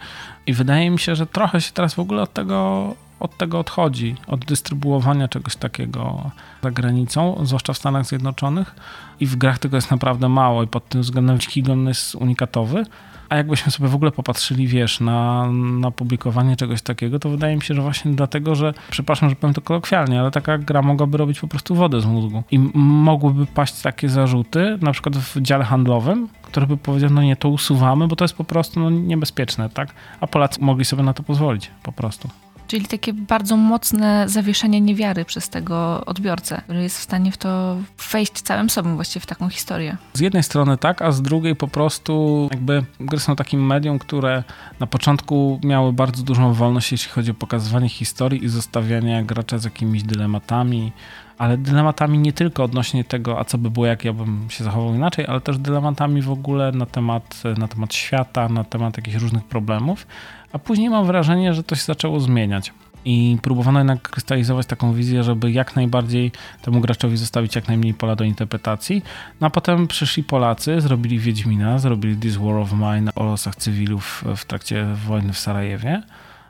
I 0.46 0.52
wydaje 0.52 0.90
mi 0.90 0.98
się, 0.98 1.14
że 1.14 1.26
trochę 1.26 1.60
się 1.60 1.72
teraz 1.72 1.94
w 1.94 1.98
ogóle 1.98 2.22
od 2.22 2.32
tego 2.32 2.94
od 3.22 3.36
tego 3.36 3.58
odchodzi, 3.58 4.14
od 4.26 4.44
dystrybuowania 4.44 5.28
czegoś 5.28 5.56
takiego 5.56 6.30
za 6.62 6.70
granicą, 6.70 7.38
zwłaszcza 7.42 7.72
w 7.72 7.76
Stanach 7.76 8.06
Zjednoczonych. 8.06 8.74
I 9.20 9.26
w 9.26 9.36
grach 9.36 9.58
tego 9.58 9.76
jest 9.76 9.90
naprawdę 9.90 10.28
mało 10.28 10.62
i 10.62 10.66
pod 10.66 10.88
tym 10.88 11.00
względem 11.00 11.38
Kigon 11.38 11.88
jest 11.88 12.14
unikatowy. 12.14 12.84
A 13.28 13.36
jakbyśmy 13.36 13.72
sobie 13.72 13.88
w 13.88 13.94
ogóle 13.94 14.10
popatrzyli, 14.10 14.66
wiesz, 14.66 15.00
na, 15.00 15.50
na 15.52 15.90
publikowanie 15.90 16.56
czegoś 16.56 16.82
takiego, 16.82 17.18
to 17.18 17.28
wydaje 17.28 17.56
mi 17.56 17.62
się, 17.62 17.74
że 17.74 17.82
właśnie 17.82 18.12
dlatego, 18.12 18.54
że, 18.54 18.74
przepraszam, 18.90 19.30
że 19.30 19.36
powiem 19.36 19.54
to 19.54 19.60
kolokwialnie, 19.60 20.20
ale 20.20 20.30
taka 20.30 20.58
gra 20.58 20.82
mogłaby 20.82 21.18
robić 21.18 21.40
po 21.40 21.48
prostu 21.48 21.74
wodę 21.74 22.00
z 22.00 22.06
mózgu. 22.06 22.42
I 22.50 22.58
mogłyby 22.74 23.46
paść 23.46 23.82
takie 23.82 24.08
zarzuty, 24.08 24.78
na 24.80 24.92
przykład 24.92 25.16
w 25.16 25.40
dziale 25.40 25.64
handlowym, 25.64 26.28
który 26.42 26.66
by 26.66 26.76
powiedział, 26.76 27.10
no 27.10 27.22
nie, 27.22 27.36
to 27.36 27.48
usuwamy, 27.48 28.08
bo 28.08 28.16
to 28.16 28.24
jest 28.24 28.34
po 28.34 28.44
prostu 28.44 28.80
no, 28.80 28.90
niebezpieczne, 28.90 29.68
tak? 29.70 29.94
A 30.20 30.26
Polacy 30.26 30.60
mogli 30.60 30.84
sobie 30.84 31.02
na 31.02 31.12
to 31.12 31.22
pozwolić, 31.22 31.70
po 31.82 31.92
prostu. 31.92 32.28
Czyli 32.72 32.86
takie 32.86 33.12
bardzo 33.12 33.56
mocne 33.56 34.28
zawieszenie 34.28 34.80
niewiary 34.80 35.24
przez 35.24 35.48
tego 35.48 36.04
odbiorcę, 36.06 36.60
który 36.64 36.82
jest 36.82 36.98
w 36.98 37.02
stanie 37.02 37.32
w 37.32 37.36
to 37.36 37.76
wejść 38.12 38.32
całym 38.32 38.70
sobą 38.70 38.94
właściwie 38.94 39.20
w 39.20 39.26
taką 39.26 39.48
historię. 39.48 39.96
Z 40.14 40.20
jednej 40.20 40.42
strony 40.42 40.78
tak, 40.78 41.02
a 41.02 41.12
z 41.12 41.22
drugiej 41.22 41.56
po 41.56 41.68
prostu 41.68 42.48
jakby 42.50 42.84
gry 43.00 43.18
są 43.18 43.36
takim 43.36 43.66
medium, 43.66 43.98
które 43.98 44.44
na 44.80 44.86
początku 44.86 45.60
miały 45.64 45.92
bardzo 45.92 46.22
dużą 46.22 46.52
wolność, 46.52 46.92
jeśli 46.92 47.10
chodzi 47.10 47.30
o 47.30 47.34
pokazywanie 47.34 47.88
historii 47.88 48.44
i 48.44 48.48
zostawianie 48.48 49.24
gracza 49.24 49.58
z 49.58 49.64
jakimiś 49.64 50.02
dylematami, 50.02 50.92
ale 51.38 51.58
dylematami 51.58 52.18
nie 52.18 52.32
tylko 52.32 52.64
odnośnie 52.64 53.04
tego, 53.04 53.38
a 53.38 53.44
co 53.44 53.58
by 53.58 53.70
było, 53.70 53.86
jak 53.86 54.04
ja 54.04 54.12
bym 54.12 54.46
się 54.50 54.64
zachował 54.64 54.94
inaczej, 54.94 55.26
ale 55.26 55.40
też 55.40 55.58
dylematami 55.58 56.22
w 56.22 56.30
ogóle 56.30 56.72
na 56.72 56.86
temat, 56.86 57.42
na 57.58 57.68
temat 57.68 57.94
świata, 57.94 58.48
na 58.48 58.64
temat 58.64 58.96
jakichś 58.96 59.16
różnych 59.16 59.44
problemów. 59.44 60.06
A 60.52 60.58
później 60.58 60.90
mam 60.90 61.06
wrażenie, 61.06 61.54
że 61.54 61.62
to 61.62 61.74
się 61.74 61.84
zaczęło 61.84 62.20
zmieniać. 62.20 62.72
I 63.04 63.38
próbowano 63.42 63.80
jednak 63.80 64.02
krystalizować 64.02 64.66
taką 64.66 64.92
wizję, 64.92 65.22
żeby 65.22 65.52
jak 65.52 65.76
najbardziej 65.76 66.32
temu 66.62 66.80
graczowi 66.80 67.16
zostawić 67.16 67.54
jak 67.54 67.68
najmniej 67.68 67.94
pola 67.94 68.16
do 68.16 68.24
interpretacji. 68.24 69.02
No 69.40 69.46
a 69.46 69.50
potem 69.50 69.86
przyszli 69.86 70.24
Polacy, 70.24 70.80
zrobili 70.80 71.18
Wiedźmina, 71.18 71.78
zrobili 71.78 72.16
This 72.16 72.36
War 72.36 72.56
of 72.56 72.72
Mine 72.72 73.10
o 73.14 73.24
losach 73.24 73.56
cywilów 73.56 74.24
w 74.36 74.44
trakcie 74.44 74.86
wojny 75.06 75.32
w 75.32 75.38
Sarajewie. 75.38 76.02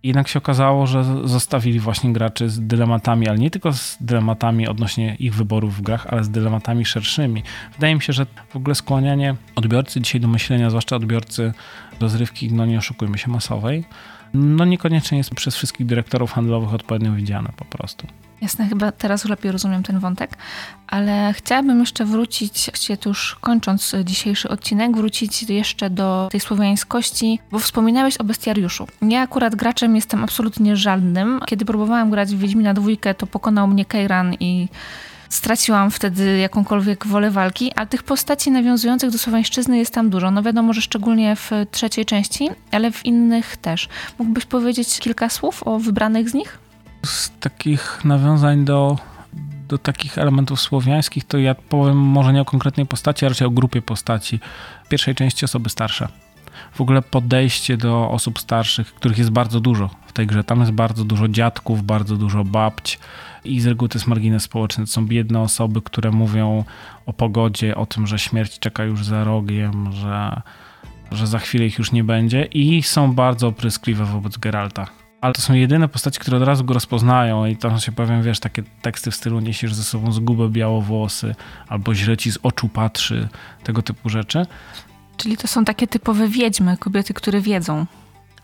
I 0.03 0.09
jednak 0.09 0.29
się 0.29 0.39
okazało, 0.39 0.87
że 0.87 1.05
zostawili 1.25 1.81
właśnie 1.81 2.13
graczy 2.13 2.51
z 2.51 2.61
dylematami, 2.61 3.29
ale 3.29 3.39
nie 3.39 3.51
tylko 3.51 3.73
z 3.73 3.97
dylematami 4.01 4.69
odnośnie 4.69 5.15
ich 5.15 5.35
wyborów 5.35 5.77
w 5.77 5.83
grach, 5.83 6.07
ale 6.11 6.25
z 6.25 6.31
dylematami 6.31 6.85
szerszymi. 6.85 7.43
Wydaje 7.75 7.95
mi 7.95 8.03
się, 8.03 8.13
że 8.13 8.27
w 8.49 8.57
ogóle 8.57 8.75
skłanianie 8.75 9.35
odbiorcy 9.57 10.01
dzisiaj 10.01 10.21
do 10.21 10.29
myślenia, 10.29 10.71
zwłaszcza 10.71 10.97
odbiorcy 10.97 11.53
rozrywki, 12.03 12.53
no 12.53 12.67
nie 12.67 12.79
oszukujmy 12.79 13.19
się, 13.19 13.31
masowej, 13.31 13.85
no 14.35 14.65
niekoniecznie 14.65 15.19
jest 15.19 15.35
przez 15.35 15.57
wszystkich 15.57 15.87
dyrektorów 15.87 16.33
handlowych 16.33 16.75
odpowiednio 16.75 17.13
widziane 17.13 17.51
po 17.57 17.65
prostu. 17.65 18.07
Jasne, 18.43 18.69
chyba 18.69 18.93
teraz 18.93 19.25
lepiej 19.25 19.53
rozumiem 19.53 19.83
ten 19.83 19.99
wątek, 19.99 20.31
ale 20.87 21.33
chciałabym 21.33 21.81
jeszcze 21.81 22.05
wrócić, 22.05 22.71
się 22.81 22.97
już 23.07 23.37
kończąc 23.41 23.95
dzisiejszy 24.05 24.49
odcinek, 24.49 24.97
wrócić 24.97 25.43
jeszcze 25.43 25.91
do 25.91 26.29
tej 26.31 26.41
słowiańskości, 26.41 27.39
bo 27.51 27.59
wspominałeś 27.59 28.17
o 28.17 28.25
bestiariuszu. 28.25 28.87
Ja 29.03 29.21
akurat 29.21 29.55
graczem 29.55 29.97
jestem 29.97 30.25
absolutnie 30.25 30.77
żadnym. 30.77 31.41
Kiedy 31.47 31.65
próbowałam 31.65 32.11
grać 32.11 32.35
w 32.35 32.39
Wiedźmina 32.39 32.75
dwójkę, 32.75 33.15
to 33.15 33.27
pokonał 33.27 33.69
mnie 33.69 33.85
Kejran 33.85 34.35
i 34.35 34.69
straciłam 35.33 35.91
wtedy 35.91 36.39
jakąkolwiek 36.39 37.07
wolę 37.07 37.31
walki, 37.31 37.73
a 37.77 37.87
tych 37.87 38.03
postaci 38.03 38.51
nawiązujących 38.51 39.11
do 39.11 39.19
słowiańszczyzny 39.19 39.79
jest 39.79 39.95
tam 39.95 40.11
dużo. 40.11 40.31
No 40.31 40.43
wiadomo, 40.43 40.73
że 40.73 40.81
szczególnie 40.81 41.37
w 41.37 41.51
trzeciej 41.71 42.05
części, 42.05 42.49
ale 42.71 42.93
w 42.93 43.07
innych 43.07 43.57
też. 43.57 43.89
Mógłbyś 44.19 44.45
powiedzieć 44.45 44.99
kilka 45.01 45.29
słów 45.29 45.63
o 45.63 45.79
wybranych 45.79 46.31
z 46.31 46.35
nich? 46.35 46.59
Z 47.07 47.31
takich 47.41 48.05
nawiązań 48.05 48.65
do, 48.65 48.99
do 49.69 49.79
takich 49.79 50.19
elementów 50.19 50.61
słowiańskich, 50.61 51.25
to 51.25 51.39
ja 51.39 51.55
powiem 51.55 51.99
może 51.99 52.33
nie 52.33 52.41
o 52.41 52.45
konkretnej 52.45 52.87
postaci, 52.87 53.27
a 53.27 53.29
raczej 53.29 53.47
o 53.47 53.51
grupie 53.51 53.83
postaci. 53.83 54.41
W 54.85 54.89
pierwszej 54.89 55.15
części 55.15 55.45
osoby 55.45 55.71
starsze. 55.71 56.09
W 56.75 56.81
ogóle 56.81 57.03
podejście 57.03 57.77
do 57.77 58.11
osób 58.11 58.41
starszych, 58.41 58.95
których 58.95 59.19
jest 59.19 59.31
bardzo 59.31 59.61
dużo 59.61 59.91
w 60.07 60.13
tej 60.13 60.27
grze. 60.27 60.45
Tam 60.45 60.61
jest 60.61 60.73
bardzo 60.73 61.05
dużo 61.05 61.29
dziadków, 61.29 61.83
bardzo 61.83 62.17
dużo 62.17 62.45
babć 62.45 62.99
i 63.45 63.61
z 63.61 63.67
reguły 63.67 63.89
to 63.89 63.99
jest 63.99 64.07
margines 64.07 64.43
społeczny. 64.43 64.85
To 64.85 64.91
są 64.91 65.07
biedne 65.07 65.41
osoby, 65.41 65.83
które 65.83 66.11
mówią 66.11 66.65
o 67.07 67.13
pogodzie, 67.13 67.77
o 67.77 67.87
tym, 67.87 68.07
że 68.07 68.19
śmierć 68.19 68.59
czeka 68.59 68.85
już 68.85 69.05
za 69.05 69.25
rogiem, 69.25 69.93
że 69.93 70.43
że 71.15 71.27
za 71.27 71.39
chwilę 71.39 71.67
ich 71.67 71.79
już 71.79 71.93
nie 71.93 72.05
będzie 72.05 72.45
i 72.45 72.83
są 72.83 73.13
bardzo 73.15 73.49
opryskliwe 73.49 74.05
wobec 74.05 74.37
Geralta. 74.37 74.87
Ale 75.21 75.33
to 75.35 75.43
są 75.43 75.55
jedyne 75.55 75.89
postaci, 75.89 76.21
które 76.21 76.37
od 76.37 76.43
razu 76.43 76.65
go 76.65 76.75
rozpoznają 76.75 77.47
i 77.47 77.57
tam 77.57 77.81
się 77.81 77.93
pojawiają, 77.93 78.23
wiesz, 78.23 78.41
takie 78.41 78.63
teksty 78.83 79.11
w 79.11 79.15
stylu 79.15 79.41
niesiesz 79.41 79.75
ze 79.75 79.85
sobą 79.85 80.13
zgubę 80.13 80.49
białowłosy 80.49 81.35
albo 81.69 81.95
źle 81.95 82.17
ci 82.17 82.33
z 82.33 82.39
oczu 82.43 82.69
patrzy, 82.69 83.29
tego 83.65 83.83
typu 83.83 84.09
rzeczy. 84.09 84.47
Czyli 85.17 85.37
to 85.37 85.49
są 85.49 85.65
takie 85.65 85.87
typowe 85.87 86.29
wiedźmy, 86.29 86.77
kobiety, 86.77 87.15
które 87.15 87.41
wiedzą. 87.41 87.87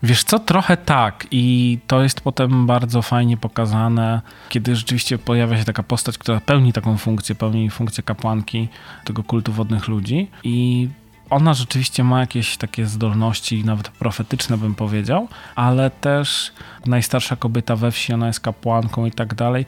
Wiesz 0.03 0.23
co, 0.23 0.39
trochę 0.39 0.77
tak 0.77 1.27
i 1.31 1.77
to 1.87 2.03
jest 2.03 2.21
potem 2.21 2.65
bardzo 2.65 3.01
fajnie 3.01 3.37
pokazane, 3.37 4.21
kiedy 4.49 4.75
rzeczywiście 4.75 5.17
pojawia 5.17 5.57
się 5.57 5.63
taka 5.63 5.83
postać, 5.83 6.17
która 6.17 6.39
pełni 6.39 6.73
taką 6.73 6.97
funkcję, 6.97 7.35
pełni 7.35 7.69
funkcję 7.69 8.03
kapłanki 8.03 8.67
tego 9.05 9.23
kultu 9.23 9.53
wodnych 9.53 9.87
ludzi 9.87 10.31
i 10.43 10.87
ona 11.29 11.53
rzeczywiście 11.53 12.03
ma 12.03 12.19
jakieś 12.19 12.57
takie 12.57 12.85
zdolności, 12.85 13.65
nawet 13.65 13.89
profetyczne 13.89 14.57
bym 14.57 14.75
powiedział, 14.75 15.27
ale 15.55 15.89
też 15.89 16.51
najstarsza 16.85 17.35
kobieta 17.35 17.75
we 17.75 17.91
wsi, 17.91 18.13
ona 18.13 18.27
jest 18.27 18.39
kapłanką 18.39 19.05
i 19.05 19.11
tak 19.11 19.35
dalej. 19.35 19.65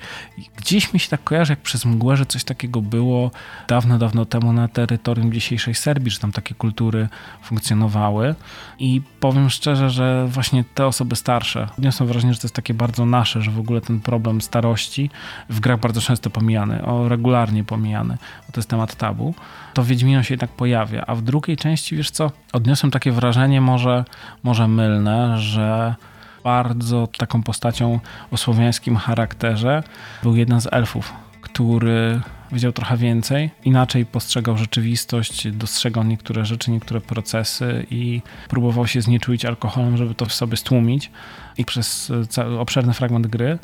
Gdzieś 0.55 0.93
mi 0.93 0.99
się 0.99 1.09
tak 1.09 1.23
kojarzy, 1.23 1.53
jak 1.53 1.59
przez 1.59 1.85
mgłę, 1.85 2.17
że 2.17 2.25
coś 2.25 2.43
takiego 2.43 2.81
było 2.81 3.31
dawno, 3.67 3.97
dawno 3.97 4.25
temu 4.25 4.53
na 4.53 4.67
terytorium 4.67 5.33
dzisiejszej 5.33 5.75
Serbii, 5.75 6.11
że 6.11 6.19
tam 6.19 6.31
takie 6.31 6.55
kultury 6.55 7.09
funkcjonowały. 7.43 8.35
I 8.79 9.01
powiem 9.19 9.49
szczerze, 9.49 9.89
że 9.89 10.27
właśnie 10.27 10.63
te 10.75 10.85
osoby 10.87 11.15
starsze, 11.15 11.67
odniosłem 11.77 12.09
wrażenie, 12.09 12.33
że 12.33 12.39
to 12.39 12.45
jest 12.45 12.55
takie 12.55 12.73
bardzo 12.73 13.05
nasze, 13.05 13.41
że 13.41 13.51
w 13.51 13.59
ogóle 13.59 13.81
ten 13.81 13.99
problem 13.99 14.41
starości 14.41 15.09
w 15.49 15.59
grach 15.59 15.79
bardzo 15.79 16.01
często 16.01 16.29
pomijany, 16.29 16.85
o 16.85 17.09
regularnie 17.09 17.63
pomijany, 17.63 18.17
bo 18.47 18.53
to 18.53 18.59
jest 18.59 18.69
temat 18.69 18.95
tabu, 18.95 19.33
to 19.73 19.83
Wiedźmino 19.83 20.23
się 20.23 20.33
jednak 20.33 20.49
pojawia. 20.49 21.03
A 21.07 21.15
w 21.15 21.21
drugiej 21.21 21.50
części, 21.57 21.95
wiesz 21.95 22.11
co, 22.11 22.31
odniosłem 22.53 22.91
takie 22.91 23.11
wrażenie, 23.11 23.61
może, 23.61 24.05
może 24.43 24.67
mylne, 24.67 25.39
że 25.39 25.95
bardzo 26.43 27.07
taką 27.17 27.43
postacią 27.43 27.99
o 28.31 28.37
słowiańskim 28.37 28.95
charakterze 28.95 29.83
był 30.23 30.35
jeden 30.35 30.61
z 30.61 30.67
elfów, 30.73 31.13
który 31.41 32.21
wiedział 32.51 32.71
trochę 32.71 32.97
więcej, 32.97 33.49
inaczej 33.65 34.05
postrzegał 34.05 34.57
rzeczywistość, 34.57 35.47
dostrzegał 35.47 36.03
niektóre 36.03 36.45
rzeczy, 36.45 36.71
niektóre 36.71 37.01
procesy 37.01 37.85
i 37.91 38.21
próbował 38.49 38.87
się 38.87 39.01
znieczulić 39.01 39.45
alkoholem, 39.45 39.97
żeby 39.97 40.15
to 40.15 40.25
w 40.25 40.33
sobie 40.33 40.57
stłumić. 40.57 41.11
I 41.57 41.65
przez 41.65 42.11
cały 42.29 42.59
obszerny 42.59 42.93
fragment 42.93 43.27
gry 43.27 43.59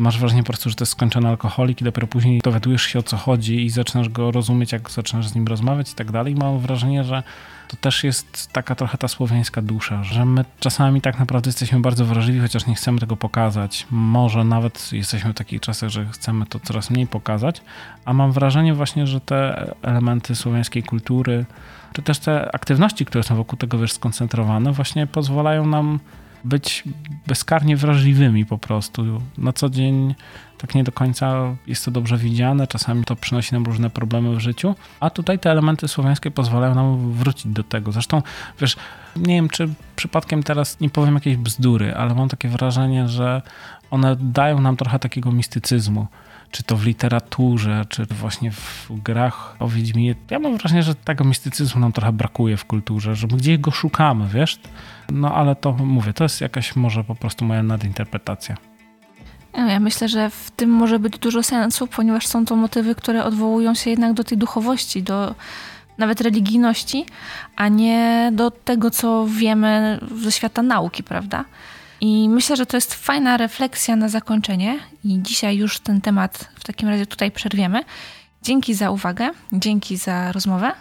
masz 0.00 0.18
wrażenie 0.18 0.42
po 0.42 0.46
prostu, 0.46 0.70
że 0.70 0.76
to 0.76 0.82
jest 0.82 0.92
skończony 0.92 1.28
alkoholik 1.28 1.80
i 1.80 1.84
dopiero 1.84 2.06
później 2.06 2.40
dowiadujesz 2.44 2.82
się 2.82 2.98
o 2.98 3.02
co 3.02 3.16
chodzi 3.16 3.64
i 3.64 3.70
zaczynasz 3.70 4.08
go 4.08 4.30
rozumieć, 4.30 4.72
jak 4.72 4.90
zaczynasz 4.90 5.28
z 5.28 5.34
nim 5.34 5.46
rozmawiać 5.46 5.92
i 5.92 5.94
tak 5.94 6.10
dalej. 6.10 6.34
Mam 6.34 6.58
wrażenie, 6.58 7.04
że 7.04 7.22
to 7.68 7.76
też 7.76 8.04
jest 8.04 8.52
taka 8.52 8.74
trochę 8.74 8.98
ta 8.98 9.08
słowiańska 9.08 9.62
dusza, 9.62 10.04
że 10.04 10.24
my 10.24 10.44
czasami 10.60 11.00
tak 11.00 11.18
naprawdę 11.18 11.48
jesteśmy 11.48 11.80
bardzo 11.80 12.04
wrażliwi, 12.04 12.40
chociaż 12.40 12.66
nie 12.66 12.74
chcemy 12.74 12.98
tego 12.98 13.16
pokazać. 13.16 13.86
Może 13.90 14.44
nawet 14.44 14.92
jesteśmy 14.92 15.32
w 15.32 15.36
takich 15.36 15.60
czasach, 15.60 15.90
że 15.90 16.06
chcemy 16.06 16.46
to 16.46 16.60
coraz 16.60 16.90
mniej 16.90 17.06
pokazać, 17.06 17.62
a 18.04 18.12
mam 18.12 18.32
wrażenie 18.32 18.74
właśnie, 18.74 19.06
że 19.06 19.20
te 19.20 19.70
elementy 19.82 20.36
słowiańskiej 20.36 20.82
kultury, 20.82 21.44
czy 21.92 22.02
też 22.02 22.18
te 22.18 22.54
aktywności, 22.54 23.04
które 23.04 23.24
są 23.24 23.36
wokół 23.36 23.58
tego 23.58 23.78
wiesz, 23.78 23.92
skoncentrowane, 23.92 24.72
właśnie 24.72 25.06
pozwalają 25.06 25.66
nam 25.66 25.98
być 26.44 26.84
bezkarnie 27.26 27.76
wrażliwymi 27.76 28.46
po 28.46 28.58
prostu. 28.58 29.20
Na 29.38 29.52
co 29.52 29.70
dzień 29.70 30.14
tak 30.58 30.74
nie 30.74 30.84
do 30.84 30.92
końca 30.92 31.56
jest 31.66 31.84
to 31.84 31.90
dobrze 31.90 32.16
widziane, 32.16 32.66
czasami 32.66 33.04
to 33.04 33.16
przynosi 33.16 33.54
nam 33.54 33.64
różne 33.64 33.90
problemy 33.90 34.36
w 34.36 34.40
życiu, 34.40 34.74
a 35.00 35.10
tutaj 35.10 35.38
te 35.38 35.50
elementy 35.50 35.88
słowiańskie 35.88 36.30
pozwalają 36.30 36.74
nam 36.74 37.12
wrócić 37.12 37.52
do 37.52 37.62
tego. 37.62 37.92
Zresztą, 37.92 38.22
wiesz, 38.60 38.76
nie 39.16 39.34
wiem, 39.34 39.48
czy 39.48 39.68
przypadkiem 39.96 40.42
teraz 40.42 40.80
nie 40.80 40.90
powiem 40.90 41.14
jakiejś 41.14 41.36
bzdury, 41.36 41.94
ale 41.94 42.14
mam 42.14 42.28
takie 42.28 42.48
wrażenie, 42.48 43.08
że 43.08 43.42
one 43.90 44.16
dają 44.16 44.60
nam 44.60 44.76
trochę 44.76 44.98
takiego 44.98 45.32
mistycyzmu 45.32 46.06
czy 46.50 46.62
to 46.62 46.76
w 46.76 46.86
literaturze, 46.86 47.84
czy 47.88 48.06
właśnie 48.06 48.50
w 48.50 48.90
grach 48.90 49.56
o 49.58 49.68
Wiedźminie. 49.68 50.14
Ja 50.30 50.38
mam 50.38 50.56
wrażenie, 50.56 50.82
że 50.82 50.94
tego 50.94 51.24
mistycyzmu 51.24 51.80
nam 51.80 51.92
trochę 51.92 52.12
brakuje 52.12 52.56
w 52.56 52.64
kulturze, 52.64 53.14
że 53.14 53.26
my 53.26 53.36
gdzieś 53.36 53.58
go 53.58 53.70
szukamy, 53.70 54.28
wiesz? 54.28 54.60
No 55.12 55.34
ale 55.34 55.56
to 55.56 55.72
mówię, 55.72 56.12
to 56.12 56.24
jest 56.24 56.40
jakaś 56.40 56.76
może 56.76 57.04
po 57.04 57.14
prostu 57.14 57.44
moja 57.44 57.62
nadinterpretacja. 57.62 58.56
No, 59.58 59.66
ja 59.66 59.80
myślę, 59.80 60.08
że 60.08 60.30
w 60.30 60.50
tym 60.50 60.70
może 60.70 60.98
być 60.98 61.18
dużo 61.18 61.42
sensu, 61.42 61.86
ponieważ 61.86 62.26
są 62.26 62.44
to 62.44 62.56
motywy, 62.56 62.94
które 62.94 63.24
odwołują 63.24 63.74
się 63.74 63.90
jednak 63.90 64.12
do 64.12 64.24
tej 64.24 64.38
duchowości, 64.38 65.02
do 65.02 65.34
nawet 65.98 66.20
religijności, 66.20 67.06
a 67.56 67.68
nie 67.68 68.30
do 68.34 68.50
tego, 68.50 68.90
co 68.90 69.26
wiemy 69.26 70.00
ze 70.16 70.32
świata 70.32 70.62
nauki, 70.62 71.02
prawda? 71.02 71.44
I 72.00 72.28
myślę, 72.28 72.56
że 72.56 72.66
to 72.66 72.76
jest 72.76 72.94
fajna 72.94 73.36
refleksja 73.36 73.96
na 73.96 74.08
zakończenie 74.08 74.78
i 75.04 75.22
dzisiaj 75.22 75.56
już 75.56 75.80
ten 75.80 76.00
temat 76.00 76.48
w 76.54 76.64
takim 76.64 76.88
razie 76.88 77.06
tutaj 77.06 77.30
przerwiemy. 77.30 77.84
Dzięki 78.42 78.74
za 78.74 78.90
uwagę, 78.90 79.30
dzięki 79.52 79.96
za 79.96 80.32
rozmowę. 80.32 80.72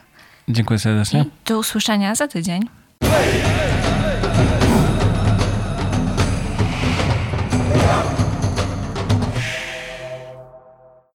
Dziękuję 0.49 0.79
serdecznie. 0.79 1.21
I 1.21 1.49
do 1.49 1.59
usłyszenia 1.59 2.15
za 2.15 2.27
tydzień. 2.27 2.69